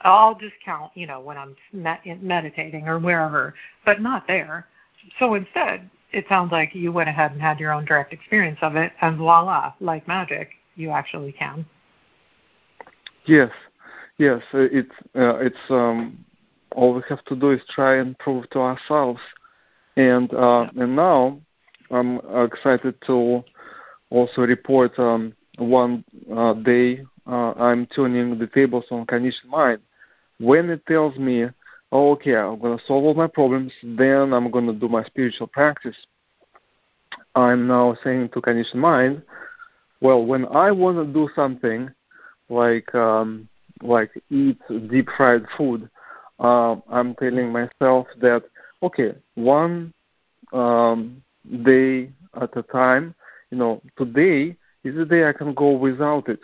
I'll 0.03 0.35
just 0.37 0.55
count, 0.65 0.93
you 0.95 1.07
know, 1.07 1.21
when 1.21 1.37
I'm 1.37 1.57
meditating 1.73 2.87
or 2.87 2.99
wherever, 2.99 3.55
but 3.85 4.01
not 4.01 4.27
there. 4.27 4.67
So 5.19 5.35
instead, 5.35 5.91
it 6.13 6.27
sounds 6.29 6.53
like 6.53 6.75
you 6.75 6.93
went 6.93 7.09
ahead 7.09 7.33
and 7.33 7.41
had 7.41 7.59
your 7.59 7.73
own 7.73 7.85
direct 7.85 8.13
experience 8.13 8.59
of 8.63 8.77
it, 8.77 8.93
and 9.01 9.17
voila, 9.17 9.73
like 9.81 10.07
magic, 10.07 10.51
you 10.77 10.91
actually 10.91 11.33
can. 11.33 11.65
Yes, 13.27 13.51
yes. 14.19 14.43
It's 14.53 14.91
uh, 15.17 15.37
it's 15.37 15.57
um, 15.71 16.25
all 16.75 16.95
we 16.95 17.03
have 17.09 17.25
to 17.27 17.37
do 17.37 17.51
is 17.51 17.61
try 17.71 17.97
and 17.97 18.19
prove 18.19 18.49
to 18.51 18.61
ourselves, 18.61 19.21
and 19.97 20.33
uh, 20.35 20.69
and 20.77 20.95
now 20.95 21.41
I'm 21.91 22.21
excited 22.45 22.95
to 23.07 23.43
also 24.11 24.43
report 24.43 24.99
um, 24.99 25.35
one 25.59 26.05
uh, 26.35 26.55
day 26.55 27.05
uh, 27.27 27.53
I'm 27.53 27.87
turning 27.87 28.39
the 28.39 28.47
tables 28.47 28.85
on 28.91 29.07
conditioned 29.07 29.51
mind 29.51 29.81
when 30.39 30.69
it 30.71 30.85
tells 30.87 31.17
me, 31.17 31.47
oh, 31.93 32.13
okay, 32.13 32.37
I'm 32.37 32.59
going 32.59 32.77
to 32.79 32.85
solve 32.85 33.05
all 33.05 33.15
my 33.15 33.27
problems, 33.27 33.73
then 33.83 34.33
I'm 34.33 34.51
going 34.51 34.67
to 34.67 34.73
do 34.73 34.89
my 34.89 35.05
spiritual 35.05 35.47
practice, 35.47 35.97
I'm 37.35 37.67
now 37.67 37.97
saying 38.03 38.31
to 38.35 38.41
conditioned 38.41 38.81
mind, 38.81 39.23
well, 40.05 40.23
when 40.23 40.45
I 40.49 40.71
want 40.71 40.99
to 40.99 41.11
do 41.11 41.31
something 41.35 41.91
like 42.51 42.95
um, 42.95 43.49
like 43.81 44.11
eat 44.31 44.61
deep 44.91 45.09
fried 45.17 45.47
food, 45.57 45.89
uh, 46.39 46.77
I'm 46.91 47.15
telling 47.15 47.51
myself 47.51 48.07
that 48.21 48.43
okay, 48.83 49.15
one 49.35 49.95
um, 50.53 51.23
day 51.63 52.11
at 52.39 52.55
a 52.55 52.63
time. 52.65 53.15
You 53.51 53.57
know, 53.57 53.83
today 53.97 54.59
is 54.85 54.95
the 54.95 55.07
day 55.07 55.27
I 55.27 55.33
can 55.33 55.55
go 55.55 55.71
without 55.71 56.29
it, 56.29 56.41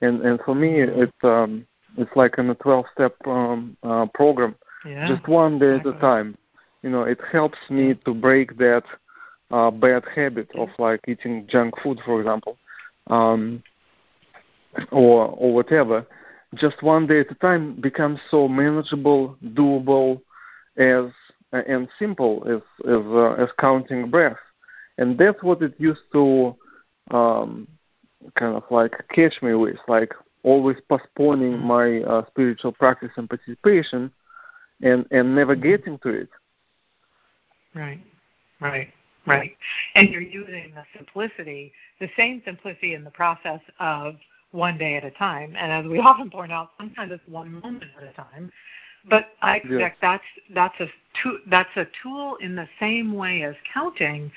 and 0.00 0.20
and 0.20 0.38
for 0.44 0.54
me, 0.54 0.80
it's 0.80 1.24
um, 1.24 1.66
it's 1.96 2.14
like 2.14 2.38
in 2.38 2.50
a 2.50 2.54
12 2.54 2.84
step 2.94 3.16
um, 3.26 3.76
uh, 3.82 4.06
program, 4.14 4.54
yeah. 4.86 5.08
just 5.08 5.26
one 5.26 5.58
day 5.58 5.74
at 5.74 5.86
a 5.86 5.94
time. 5.94 6.38
You 6.82 6.90
know, 6.90 7.02
it 7.02 7.18
helps 7.32 7.58
me 7.68 7.94
to 8.04 8.14
break 8.14 8.58
that 8.58 8.84
uh, 9.50 9.70
bad 9.70 10.04
habit 10.14 10.48
of 10.56 10.68
like 10.78 11.00
eating 11.08 11.46
junk 11.48 11.74
food, 11.82 12.00
for 12.04 12.20
example, 12.20 12.56
um, 13.08 13.62
or 14.90 15.26
or 15.26 15.54
whatever. 15.54 16.06
Just 16.54 16.82
one 16.82 17.06
day 17.06 17.20
at 17.20 17.30
a 17.30 17.34
time 17.36 17.80
becomes 17.80 18.18
so 18.30 18.48
manageable, 18.48 19.36
doable, 19.44 20.20
as 20.76 21.06
and 21.52 21.88
simple 21.98 22.44
as 22.48 22.62
as 22.88 23.04
uh, 23.06 23.32
as 23.34 23.48
counting 23.58 24.10
breath, 24.10 24.38
and 24.98 25.18
that's 25.18 25.42
what 25.42 25.62
it 25.62 25.74
used 25.78 26.02
to 26.12 26.56
um, 27.10 27.66
kind 28.38 28.56
of 28.56 28.64
like 28.70 28.92
catch 29.14 29.42
me 29.42 29.54
with, 29.54 29.78
like 29.88 30.12
always 30.42 30.76
postponing 30.88 31.52
mm-hmm. 31.52 31.66
my 31.66 32.00
uh, 32.02 32.26
spiritual 32.26 32.72
practice 32.72 33.10
and 33.16 33.28
participation 33.28 34.10
and 34.82 35.06
and 35.10 35.34
never 35.34 35.54
mm-hmm. 35.54 35.68
getting 35.68 35.98
to 35.98 36.08
it 36.08 36.28
right 37.74 38.00
right 38.60 38.92
right 39.26 39.56
and 39.94 40.08
you're 40.10 40.20
using 40.20 40.72
the 40.74 40.84
simplicity 40.96 41.72
the 42.00 42.08
same 42.16 42.42
simplicity 42.44 42.94
in 42.94 43.04
the 43.04 43.10
process 43.10 43.60
of 43.78 44.14
one 44.52 44.76
day 44.78 44.96
at 44.96 45.04
a 45.04 45.10
time 45.12 45.54
and 45.56 45.72
as 45.72 45.90
we 45.90 45.98
often 46.00 46.30
point 46.30 46.52
out 46.52 46.70
sometimes 46.78 47.12
it's 47.12 47.22
one 47.28 47.52
moment 47.60 47.84
at 47.96 48.08
a 48.08 48.12
time 48.12 48.50
but 49.08 49.30
i 49.42 49.56
expect 49.56 49.98
yeah. 50.02 50.12
that's 50.12 50.24
that's 50.54 50.80
a 50.80 50.86
tool 51.22 51.38
that's 51.48 51.76
a 51.76 51.86
tool 52.02 52.36
in 52.36 52.54
the 52.54 52.68
same 52.78 53.12
way 53.12 53.42
as 53.42 53.54
counting 53.72 54.30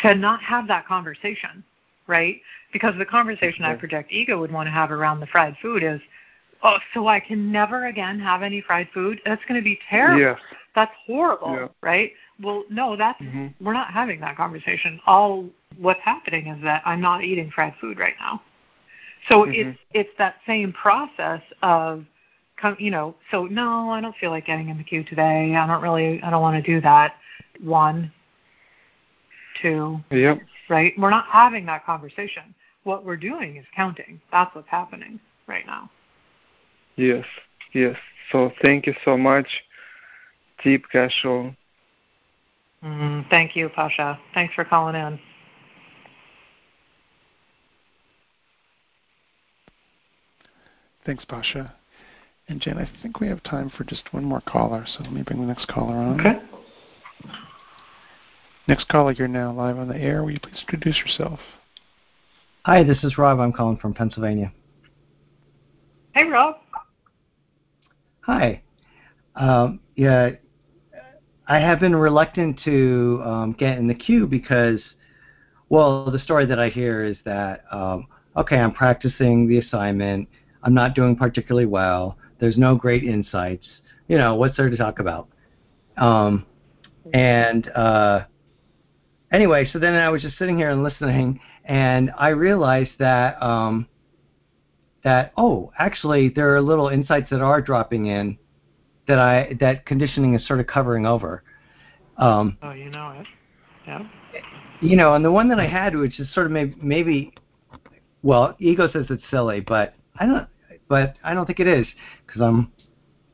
to 0.00 0.14
not 0.14 0.40
have 0.42 0.66
that 0.66 0.86
conversation 0.86 1.62
right? 2.10 2.42
Because 2.72 2.94
the 2.98 3.06
conversation 3.06 3.64
I 3.64 3.74
project 3.76 4.12
ego 4.12 4.38
would 4.38 4.52
want 4.52 4.66
to 4.66 4.70
have 4.70 4.90
around 4.90 5.20
the 5.20 5.26
fried 5.26 5.56
food 5.62 5.82
is, 5.82 6.00
oh, 6.62 6.76
so 6.92 7.06
I 7.06 7.20
can 7.20 7.50
never 7.50 7.86
again 7.86 8.18
have 8.18 8.42
any 8.42 8.60
fried 8.60 8.88
food? 8.92 9.20
That's 9.24 9.42
going 9.48 9.58
to 9.58 9.64
be 9.64 9.78
terrible. 9.88 10.20
Yes. 10.20 10.40
That's 10.74 10.92
horrible, 11.06 11.52
yeah. 11.52 11.68
right? 11.80 12.12
Well, 12.42 12.64
no, 12.70 12.96
that's 12.96 13.20
mm-hmm. 13.20 13.48
we're 13.64 13.72
not 13.72 13.92
having 13.92 14.20
that 14.20 14.36
conversation. 14.36 15.00
All 15.06 15.46
what's 15.78 16.00
happening 16.00 16.46
is 16.46 16.62
that 16.62 16.82
I'm 16.84 17.00
not 17.00 17.24
eating 17.24 17.50
fried 17.50 17.74
food 17.80 17.98
right 17.98 18.14
now. 18.18 18.42
So 19.28 19.42
mm-hmm. 19.42 19.70
it's 19.70 19.78
it's 19.92 20.10
that 20.18 20.36
same 20.46 20.72
process 20.72 21.42
of 21.62 22.04
you 22.78 22.90
know, 22.90 23.14
so 23.30 23.46
no, 23.46 23.90
I 23.90 24.00
don't 24.00 24.16
feel 24.16 24.30
like 24.30 24.46
getting 24.46 24.68
in 24.68 24.76
the 24.76 24.84
queue 24.84 25.02
today. 25.04 25.54
I 25.56 25.66
don't 25.66 25.82
really 25.82 26.22
I 26.22 26.30
don't 26.30 26.42
want 26.42 26.62
to 26.62 26.74
do 26.74 26.80
that. 26.82 27.14
One, 27.62 28.12
two, 29.60 30.00
yep 30.10 30.40
right? 30.70 30.94
We're 30.96 31.10
not 31.10 31.26
having 31.26 31.66
that 31.66 31.84
conversation. 31.84 32.54
What 32.84 33.04
we're 33.04 33.16
doing 33.16 33.56
is 33.56 33.66
counting. 33.76 34.20
That's 34.32 34.54
what's 34.54 34.68
happening 34.68 35.20
right 35.46 35.66
now. 35.66 35.90
Yes, 36.96 37.26
yes. 37.74 37.96
So 38.32 38.52
thank 38.62 38.86
you 38.86 38.94
so 39.04 39.18
much, 39.18 39.48
Deep 40.62 40.84
Gasho. 40.94 41.54
Mm, 42.84 43.28
thank 43.28 43.54
you, 43.54 43.68
Pasha. 43.68 44.18
Thanks 44.32 44.54
for 44.54 44.64
calling 44.64 44.94
in. 44.94 45.18
Thanks, 51.04 51.24
Pasha. 51.24 51.74
And 52.48 52.60
Jen, 52.60 52.78
I 52.78 52.88
think 53.02 53.20
we 53.20 53.28
have 53.28 53.42
time 53.42 53.70
for 53.76 53.84
just 53.84 54.12
one 54.12 54.24
more 54.24 54.40
caller, 54.40 54.84
so 54.86 55.02
let 55.04 55.12
me 55.12 55.22
bring 55.22 55.40
the 55.40 55.46
next 55.46 55.68
caller 55.68 55.94
on. 55.94 56.20
Okay. 56.20 56.40
Next 58.66 58.88
caller, 58.88 59.12
you're 59.12 59.28
now 59.28 59.52
live 59.52 59.78
on 59.78 59.88
the 59.88 59.96
air. 59.96 60.22
Will 60.22 60.32
you 60.32 60.40
please 60.40 60.60
introduce 60.60 60.98
yourself? 60.98 61.40
Hi, 62.66 62.82
this 62.82 63.02
is 63.02 63.18
Rob. 63.18 63.40
I'm 63.40 63.52
calling 63.52 63.78
from 63.78 63.94
Pennsylvania. 63.94 64.52
Hey, 66.14 66.24
Rob. 66.24 66.56
Hi. 68.22 68.62
Um, 69.36 69.80
yeah, 69.96 70.30
I 71.50 71.58
have 71.58 71.80
been 71.80 71.96
reluctant 71.96 72.60
to 72.64 73.20
um, 73.24 73.52
get 73.58 73.76
in 73.76 73.88
the 73.88 73.94
queue 73.94 74.28
because, 74.28 74.78
well, 75.68 76.08
the 76.08 76.20
story 76.20 76.46
that 76.46 76.60
I 76.60 76.68
hear 76.68 77.02
is 77.02 77.16
that, 77.24 77.64
um, 77.72 78.06
okay, 78.36 78.56
I'm 78.56 78.72
practicing 78.72 79.48
the 79.48 79.58
assignment. 79.58 80.28
I'm 80.62 80.74
not 80.74 80.94
doing 80.94 81.16
particularly 81.16 81.66
well. 81.66 82.16
There's 82.38 82.56
no 82.56 82.76
great 82.76 83.02
insights. 83.02 83.66
You 84.06 84.16
know, 84.16 84.36
what's 84.36 84.56
there 84.56 84.70
to 84.70 84.76
talk 84.76 85.00
about? 85.00 85.28
Um, 85.96 86.46
and 87.12 87.68
uh, 87.70 88.26
anyway, 89.32 89.68
so 89.72 89.80
then 89.80 89.94
I 89.94 90.08
was 90.08 90.22
just 90.22 90.38
sitting 90.38 90.56
here 90.56 90.70
and 90.70 90.84
listening, 90.84 91.40
and 91.64 92.12
I 92.16 92.28
realized 92.28 92.92
that 93.00 93.42
um, 93.42 93.88
that 95.02 95.32
oh, 95.36 95.72
actually, 95.76 96.28
there 96.28 96.54
are 96.54 96.60
little 96.60 96.90
insights 96.90 97.28
that 97.30 97.40
are 97.40 97.60
dropping 97.60 98.06
in 98.06 98.38
that 99.10 99.18
I 99.18 99.56
that 99.60 99.86
conditioning 99.86 100.34
is 100.34 100.46
sort 100.46 100.60
of 100.60 100.66
covering 100.68 101.04
over. 101.04 101.42
Um, 102.16 102.56
oh, 102.62 102.70
you 102.70 102.90
know 102.90 103.10
it. 103.18 103.26
Yeah. 103.86 104.06
You 104.80 104.96
know, 104.96 105.14
and 105.14 105.24
the 105.24 105.32
one 105.32 105.48
that 105.48 105.58
I 105.58 105.66
had, 105.66 105.96
which 105.96 106.20
is 106.20 106.32
sort 106.32 106.46
of 106.46 106.52
maybe, 106.52 106.74
maybe 106.80 107.34
well, 108.22 108.54
ego 108.60 108.88
says 108.90 109.06
it's 109.10 109.22
silly, 109.30 109.60
but 109.60 109.94
I 110.18 110.26
don't, 110.26 110.46
but 110.88 111.16
I 111.24 111.34
don't 111.34 111.44
think 111.44 111.60
it 111.60 111.66
is 111.66 111.86
because 112.26 112.40
I'm 112.40 112.70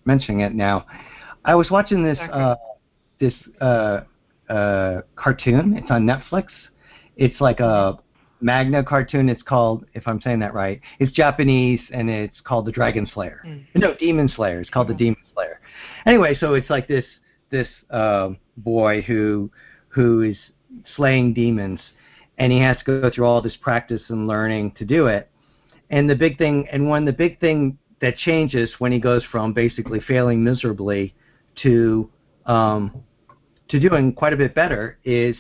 mentioning 0.06 0.40
it 0.40 0.54
now. 0.54 0.86
I 1.44 1.54
was 1.54 1.70
watching 1.70 2.02
this 2.02 2.18
uh, 2.18 2.54
this 3.20 3.34
uh, 3.60 4.00
uh, 4.48 5.02
cartoon. 5.14 5.76
It's 5.76 5.90
on 5.90 6.06
Netflix. 6.06 6.46
It's 7.16 7.40
like 7.40 7.60
a 7.60 7.98
Magna 8.40 8.84
cartoon. 8.84 9.28
It's 9.28 9.42
called, 9.42 9.86
if 9.94 10.06
I'm 10.06 10.20
saying 10.20 10.40
that 10.40 10.54
right, 10.54 10.80
it's 10.98 11.12
Japanese 11.12 11.80
and 11.92 12.10
it's 12.10 12.40
called 12.44 12.66
the 12.66 12.72
Dragon 12.72 13.08
Slayer. 13.12 13.42
Mm. 13.46 13.64
No, 13.76 13.94
Demon 13.94 14.28
Slayer. 14.28 14.60
It's 14.60 14.70
called 14.70 14.88
the 14.88 14.94
Demon 14.94 15.20
Slayer. 15.34 15.60
Anyway, 16.04 16.36
so 16.38 16.54
it's 16.54 16.70
like 16.70 16.88
this 16.88 17.04
this 17.50 17.68
uh, 17.90 18.30
boy 18.58 19.02
who 19.02 19.50
who 19.88 20.22
is 20.22 20.36
slaying 20.94 21.32
demons, 21.32 21.80
and 22.38 22.52
he 22.52 22.60
has 22.60 22.76
to 22.78 22.84
go 22.84 23.10
through 23.10 23.24
all 23.24 23.40
this 23.40 23.56
practice 23.60 24.02
and 24.08 24.26
learning 24.26 24.72
to 24.72 24.84
do 24.84 25.06
it. 25.06 25.30
And 25.90 26.10
the 26.10 26.14
big 26.14 26.38
thing, 26.38 26.66
and 26.70 26.88
one 26.88 27.04
the 27.04 27.12
big 27.12 27.40
thing 27.40 27.78
that 28.00 28.16
changes 28.18 28.70
when 28.78 28.92
he 28.92 28.98
goes 28.98 29.24
from 29.24 29.52
basically 29.52 30.00
failing 30.00 30.42
miserably 30.42 31.14
to 31.62 32.10
um, 32.44 33.02
to 33.68 33.80
doing 33.80 34.12
quite 34.12 34.32
a 34.32 34.36
bit 34.36 34.54
better 34.54 34.98
is 35.04 35.36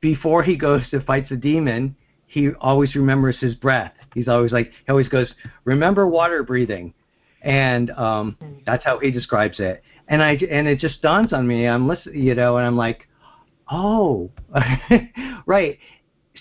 before 0.00 0.42
he 0.42 0.56
goes 0.56 0.82
to 0.90 1.00
fight 1.00 1.28
the 1.28 1.36
demon, 1.36 1.96
he 2.26 2.50
always 2.60 2.94
remembers 2.94 3.38
his 3.40 3.54
breath. 3.54 3.92
He's 4.14 4.28
always 4.28 4.52
like 4.52 4.70
he 4.86 4.90
always 4.90 5.08
goes, 5.08 5.32
remember 5.64 6.06
water 6.06 6.42
breathing. 6.42 6.94
and 7.42 7.90
um, 7.92 8.36
that's 8.66 8.84
how 8.84 8.98
he 8.98 9.10
describes 9.10 9.60
it. 9.60 9.82
And 10.08 10.22
I 10.22 10.32
and 10.50 10.66
it 10.66 10.78
just 10.78 11.02
dawns 11.02 11.32
on 11.32 11.46
me. 11.46 11.66
I'm 11.66 11.88
listening, 11.88 12.22
you 12.22 12.34
know, 12.34 12.56
and 12.56 12.66
I'm 12.66 12.76
like, 12.76 13.06
oh, 13.70 14.30
right. 15.46 15.78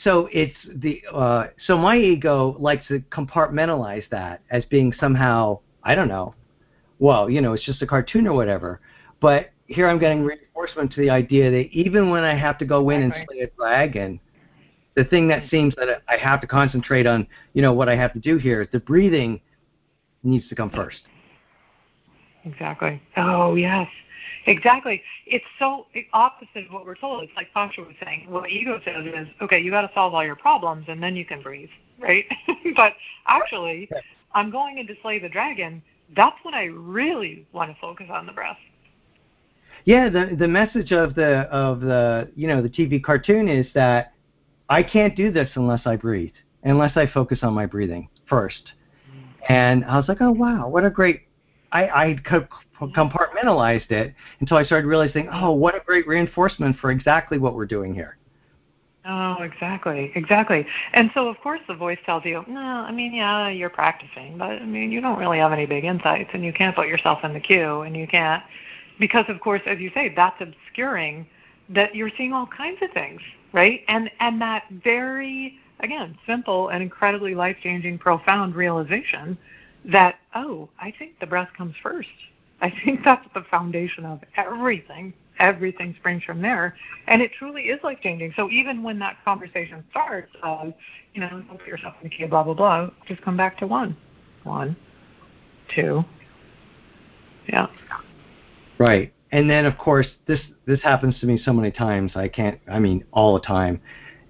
So 0.04 0.30
it's 0.32 0.58
the 0.74 1.04
uh, 1.14 1.48
so 1.68 1.78
my 1.78 1.98
ego 1.98 2.56
likes 2.60 2.88
to 2.88 3.00
compartmentalize 3.12 4.08
that 4.10 4.42
as 4.50 4.66
being 4.66 4.94
somehow 5.00 5.60
I 5.84 5.96
don't 5.96 6.08
know. 6.08 6.36
Well, 7.00 7.30
you 7.30 7.42
know, 7.42 7.54
it's 7.54 7.66
just 7.66 7.82
a 7.82 7.88
cartoon 7.88 8.28
or 8.28 8.34
whatever. 8.34 8.82
But 9.22 9.52
here 9.70 9.88
I'm 9.88 10.00
getting 10.00 10.20
mm-hmm. 10.20 10.28
reinforcement 10.28 10.92
to 10.94 11.02
the 11.02 11.10
idea 11.10 11.50
that 11.52 11.70
even 11.72 12.10
when 12.10 12.24
I 12.24 12.36
have 12.36 12.58
to 12.58 12.66
go 12.66 12.90
in 12.90 13.04
and 13.04 13.14
slay 13.28 13.42
a 13.42 13.48
dragon, 13.52 14.20
the 14.96 15.04
thing 15.06 15.28
that 15.30 15.44
mm-hmm. 15.44 15.50
seems 15.50 15.76
that 15.76 16.02
I 16.08 16.18
have 16.18 16.42
to 16.42 16.48
concentrate 16.48 17.06
on, 17.06 17.28
you 17.54 17.62
know, 17.62 17.74
what 17.74 17.88
I 17.88 17.96
have 17.96 18.12
to 18.14 18.20
do 18.20 18.38
here, 18.38 18.68
the 18.72 18.80
breathing 18.80 19.40
needs 20.24 20.50
to 20.50 20.56
come 20.56 20.72
first. 20.72 21.02
Exactly. 22.46 23.02
Oh 23.16 23.56
yes, 23.56 23.88
exactly. 24.48 25.04
It's 25.28 25.46
so 25.60 25.86
the 25.94 26.08
opposite 26.14 26.66
of 26.66 26.74
what 26.74 26.86
we're 26.86 26.96
told. 26.96 27.24
It's 27.24 27.34
like 27.36 27.54
Pasha 27.54 27.82
was 27.82 27.96
saying. 28.04 28.26
What 28.28 28.50
ego 28.50 28.82
says 28.84 29.06
is, 29.06 29.28
okay, 29.42 29.60
you 29.60 29.70
got 29.70 29.82
to 29.82 29.92
solve 29.94 30.16
all 30.16 30.26
your 30.26 30.36
problems 30.36 30.86
and 30.88 31.04
then 31.04 31.16
you 31.16 31.26
can 31.26 31.44
breathe, 31.44 31.70
right? 32.00 32.26
but 32.76 32.94
actually, 33.28 33.88
I'm 34.34 34.50
going 34.50 34.80
in 34.80 34.88
to 34.88 34.96
slay 35.04 35.20
the 35.20 35.30
dragon. 35.30 35.84
That's 36.16 36.38
when 36.44 36.56
I 36.56 36.66
really 36.66 37.46
want 37.52 37.72
to 37.72 37.80
focus 37.80 38.08
on 38.10 38.26
the 38.26 38.32
breath. 38.32 38.58
Yeah, 39.90 40.08
the 40.08 40.36
the 40.38 40.48
message 40.48 40.92
of 40.92 41.16
the 41.16 41.48
of 41.50 41.82
the 41.82 42.30
you 42.36 42.48
know 42.48 42.62
the 42.62 42.70
TV 42.70 43.02
cartoon 43.02 43.48
is 43.48 43.66
that 43.74 44.14
I 44.70 44.84
can't 44.84 45.16
do 45.16 45.32
this 45.32 45.50
unless 45.56 45.82
I 45.88 45.96
breathe, 45.96 46.36
unless 46.64 46.96
I 46.96 47.08
focus 47.08 47.40
on 47.42 47.54
my 47.54 47.66
breathing 47.66 48.08
first. 48.28 48.74
Mm. 49.12 49.50
And 49.50 49.86
I 49.86 49.98
was 49.98 50.08
like, 50.08 50.22
oh 50.22 50.30
wow, 50.30 50.70
what 50.70 50.86
a 50.86 50.92
great. 50.92 51.22
I 51.72 51.88
I 51.88 52.16
compartmentalized 52.80 53.90
it 53.90 54.14
until 54.42 54.58
I 54.58 54.64
started 54.64 54.86
realizing, 54.86 55.28
oh, 55.34 55.54
what 55.54 55.74
a 55.74 55.80
great 55.80 56.06
reinforcement 56.08 56.78
for 56.78 56.92
exactly 56.92 57.40
what 57.40 57.56
we're 57.56 57.66
doing 57.66 57.96
here. 57.96 58.20
Oh, 59.06 59.42
exactly, 59.42 60.12
exactly. 60.14 60.68
And 60.94 61.10
so, 61.16 61.28
of 61.30 61.40
course, 61.40 61.62
the 61.68 61.74
voice 61.74 61.98
tells 62.06 62.26
you, 62.26 62.46
no, 62.48 62.60
I 62.60 62.92
mean, 62.92 63.12
yeah, 63.12 63.50
you're 63.50 63.72
practicing, 63.72 64.38
but 64.38 64.52
I 64.52 64.66
mean, 64.66 64.92
you 64.92 65.02
don't 65.02 65.18
really 65.18 65.40
have 65.40 65.52
any 65.52 65.66
big 65.66 65.84
insights, 65.84 66.30
and 66.34 66.46
you 66.46 66.54
can't 66.54 66.76
put 66.76 66.88
yourself 66.88 67.24
in 67.24 67.34
the 67.34 67.40
queue, 67.40 67.82
and 67.82 67.98
you 67.98 68.06
can't, 68.06 68.44
because, 69.00 69.26
of 69.28 69.40
course, 69.40 69.62
as 69.66 69.80
you 69.80 69.92
say, 69.94 70.14
that's 70.16 70.42
obscuring 70.42 71.28
that 71.70 71.96
you're 71.96 72.12
seeing 72.18 72.34
all 72.34 72.48
kinds 72.48 72.80
of 72.82 72.92
things, 72.92 73.22
right? 73.54 73.82
And 73.88 74.10
and 74.20 74.42
that 74.42 74.64
very 74.84 75.60
again, 75.80 76.18
simple 76.28 76.70
and 76.70 76.84
incredibly 76.84 77.36
life 77.36 77.58
changing, 77.62 77.98
profound 77.98 78.56
realization 78.56 79.38
that, 79.86 80.16
oh, 80.36 80.70
I 80.80 80.94
think 80.98 81.20
the 81.20 81.28
breath 81.28 81.50
comes 81.58 81.76
first. 81.82 82.10
I 82.62 82.72
think 82.84 83.02
that's 83.06 83.28
the 83.34 83.44
foundation 83.50 84.06
of 84.06 84.20
everything. 84.36 85.14
Everything 85.40 85.96
springs 85.98 86.24
from 86.24 86.42
there. 86.42 86.76
And 87.08 87.22
it 87.22 87.32
truly 87.38 87.64
is 87.64 87.82
life 87.82 88.00
changing. 88.04 88.34
So 88.36 88.50
even 88.50 88.84
when 88.84 89.00
that 89.00 89.18
conversation 89.24 89.84
starts 89.90 90.32
of, 90.44 90.74
you 91.14 91.22
know, 91.22 91.30
don't 91.30 91.58
put 91.58 91.68
yourself 91.68 91.96
in 92.02 92.10
the 92.10 92.16
queue, 92.16 92.28
blah, 92.28 92.44
blah, 92.44 92.54
blah, 92.54 92.90
just 93.08 93.22
come 93.22 93.38
back 93.38 93.58
to 93.60 93.68
one. 93.68 93.96
One. 94.44 94.76
Yeah. 97.48 97.68
Right. 98.80 99.14
And 99.32 99.50
then 99.50 99.66
of 99.66 99.78
course 99.78 100.08
this 100.26 100.40
this 100.66 100.82
happens 100.82 101.20
to 101.20 101.28
me 101.28 101.40
so 101.44 101.54
many 101.54 101.70
times 101.72 102.14
I 102.16 102.28
can't 102.28 102.60
I 102.68 102.80
mean 102.80 103.04
all 103.12 103.34
the 103.36 103.46
time 103.46 103.82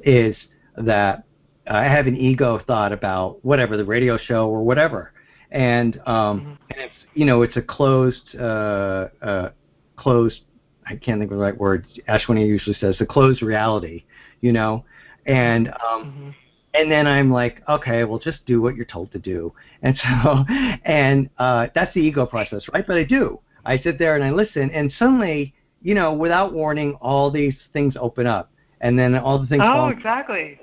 is 0.01 0.35
that 0.77 1.23
I 1.69 1.83
have 1.83 2.07
an 2.07 2.17
ego 2.17 2.59
thought 2.65 2.91
about 2.91 3.43
whatever 3.45 3.77
the 3.77 3.85
radio 3.85 4.17
show 4.17 4.49
or 4.49 4.63
whatever, 4.63 5.13
and 5.51 5.97
um, 6.05 6.41
mm-hmm. 6.41 6.49
and 6.49 6.81
it's 6.81 6.95
you 7.13 7.25
know 7.25 7.43
it's 7.43 7.57
a 7.57 7.61
closed 7.61 8.35
uh, 8.37 9.07
uh, 9.21 9.49
closed 9.95 10.41
I 10.85 10.95
can't 10.95 11.19
think 11.19 11.31
of 11.31 11.37
the 11.37 11.43
right 11.43 11.57
word. 11.57 11.85
Ashwini 12.07 12.47
usually 12.47 12.75
says 12.79 12.95
a 12.99 13.05
closed 13.05 13.43
reality, 13.43 14.03
you 14.41 14.51
know, 14.51 14.83
and 15.27 15.67
um, 15.67 15.75
mm-hmm. 16.05 16.29
and 16.73 16.91
then 16.91 17.05
I'm 17.05 17.31
like, 17.31 17.61
okay, 17.69 18.03
well 18.03 18.19
just 18.19 18.43
do 18.47 18.61
what 18.61 18.75
you're 18.75 18.85
told 18.85 19.11
to 19.11 19.19
do, 19.19 19.53
and 19.83 19.95
so 19.97 20.45
and 20.85 21.29
uh, 21.37 21.67
that's 21.75 21.93
the 21.93 22.01
ego 22.01 22.25
process, 22.25 22.63
right? 22.73 22.85
But 22.85 22.97
I 22.97 23.03
do. 23.03 23.39
I 23.69 23.77
sit 23.77 23.99
there 23.99 24.15
and 24.15 24.23
I 24.23 24.31
listen, 24.31 24.71
and 24.71 24.91
suddenly, 24.97 25.53
you 25.83 25.93
know, 25.93 26.11
without 26.11 26.53
warning, 26.53 26.97
all 27.01 27.29
these 27.29 27.53
things 27.71 27.93
open 27.99 28.25
up, 28.25 28.51
and 28.81 28.97
then 28.97 29.15
all 29.15 29.37
the 29.37 29.45
things. 29.45 29.61
Oh, 29.63 29.89
exactly. 29.89 30.59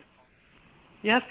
Yes. 1.02 1.22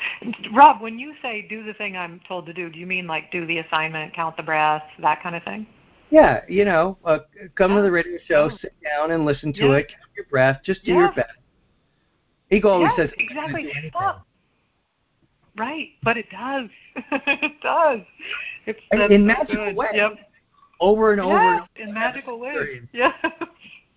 Rob, 0.54 0.82
when 0.82 0.98
you 0.98 1.14
say 1.22 1.46
do 1.50 1.64
the 1.64 1.74
thing 1.74 1.98
I'm 1.98 2.22
told 2.26 2.46
to 2.46 2.54
do, 2.54 2.70
do 2.70 2.80
you 2.80 2.88
mean 2.88 3.08
like 3.08 3.30
do 3.30 3.46
the 3.46 3.58
assignment, 3.60 4.14
count 4.14 4.38
the 4.38 4.44
breaths, 4.44 4.86
that 5.02 5.22
kind 5.22 5.36
of 5.36 5.44
thing? 5.44 5.68
Yeah, 6.12 6.44
you 6.48 6.64
know, 6.64 6.98
uh, 7.04 7.20
come 7.56 7.76
to 7.76 7.82
the 7.82 7.92
radio 7.92 8.20
show, 8.26 8.50
oh. 8.50 8.58
sit 8.62 8.74
down 8.82 9.12
and 9.12 9.26
listen 9.26 9.52
to 9.56 9.74
it, 9.74 9.90
count 9.90 10.16
your 10.16 10.28
breath, 10.28 10.62
just 10.64 10.86
do 10.86 10.94
yes. 10.94 10.98
your 10.98 11.12
best. 11.12 11.38
Ego 12.52 12.70
always 12.70 12.92
yes, 12.98 13.10
says 13.10 13.16
exactly. 13.18 13.70
Stop. 13.90 14.26
Right, 15.58 15.90
but 16.04 16.16
it 16.16 16.30
does. 16.30 16.70
it 17.12 17.62
does. 17.62 18.00
It's 18.66 18.80
in, 18.92 19.26
magical 19.26 19.66
good. 19.66 19.76
ways. 19.76 19.90
Yep. 19.94 20.20
Over 20.80 21.12
and 21.12 21.22
over. 21.22 21.34
Yes, 21.34 21.68
and 21.78 21.90
over 21.90 21.90
in 21.90 21.94
magical 21.94 22.40
ways. 22.40 22.84
Yeah. 22.92 23.14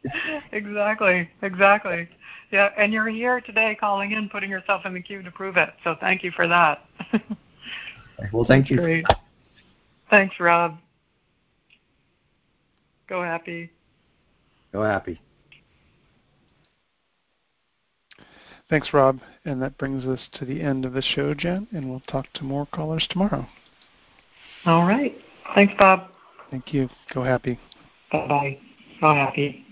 exactly. 0.53 1.29
Exactly. 1.43 2.09
Yeah, 2.51 2.71
and 2.79 2.93
you're 2.93 3.09
here 3.09 3.41
today 3.41 3.77
calling 3.79 4.12
in, 4.12 4.29
putting 4.29 4.51
yourself 4.51 4.87
in 4.87 4.95
the 4.95 5.03
queue 5.03 5.23
to 5.23 5.31
prove 5.31 5.57
it. 5.57 5.71
So 5.85 5.97
thank 6.01 6.23
you 6.25 6.31
for 6.31 6.47
that. 6.49 6.85
well, 8.33 8.45
thank 8.45 8.71
you. 8.71 8.77
Great. 8.77 9.05
Thanks, 10.09 10.37
Rob. 10.41 10.79
Go 13.09 13.23
happy. 13.23 13.71
Go 14.73 14.83
happy. 14.83 15.21
Thanks, 18.71 18.93
Rob. 18.93 19.21
And 19.45 19.62
that 19.62 19.79
brings 19.79 20.05
us 20.05 20.21
to 20.35 20.45
the 20.45 20.61
end 20.61 20.85
of 20.85 20.93
the 20.93 21.03
show, 21.03 21.33
Jen, 21.35 21.67
and 21.73 21.88
we'll 21.88 22.03
talk 22.09 22.27
to 22.35 22.45
more 22.45 22.67
callers 22.67 23.07
tomorrow. 23.11 23.47
All 24.67 24.87
right. 24.87 25.17
Thanks, 25.55 25.73
Bob. 25.79 26.11
Thank 26.51 26.73
you. 26.73 26.89
Go 27.13 27.23
happy. 27.23 27.59
Bye 28.11 28.27
bye. 28.27 28.59
Go 29.01 29.15
happy. 29.15 29.68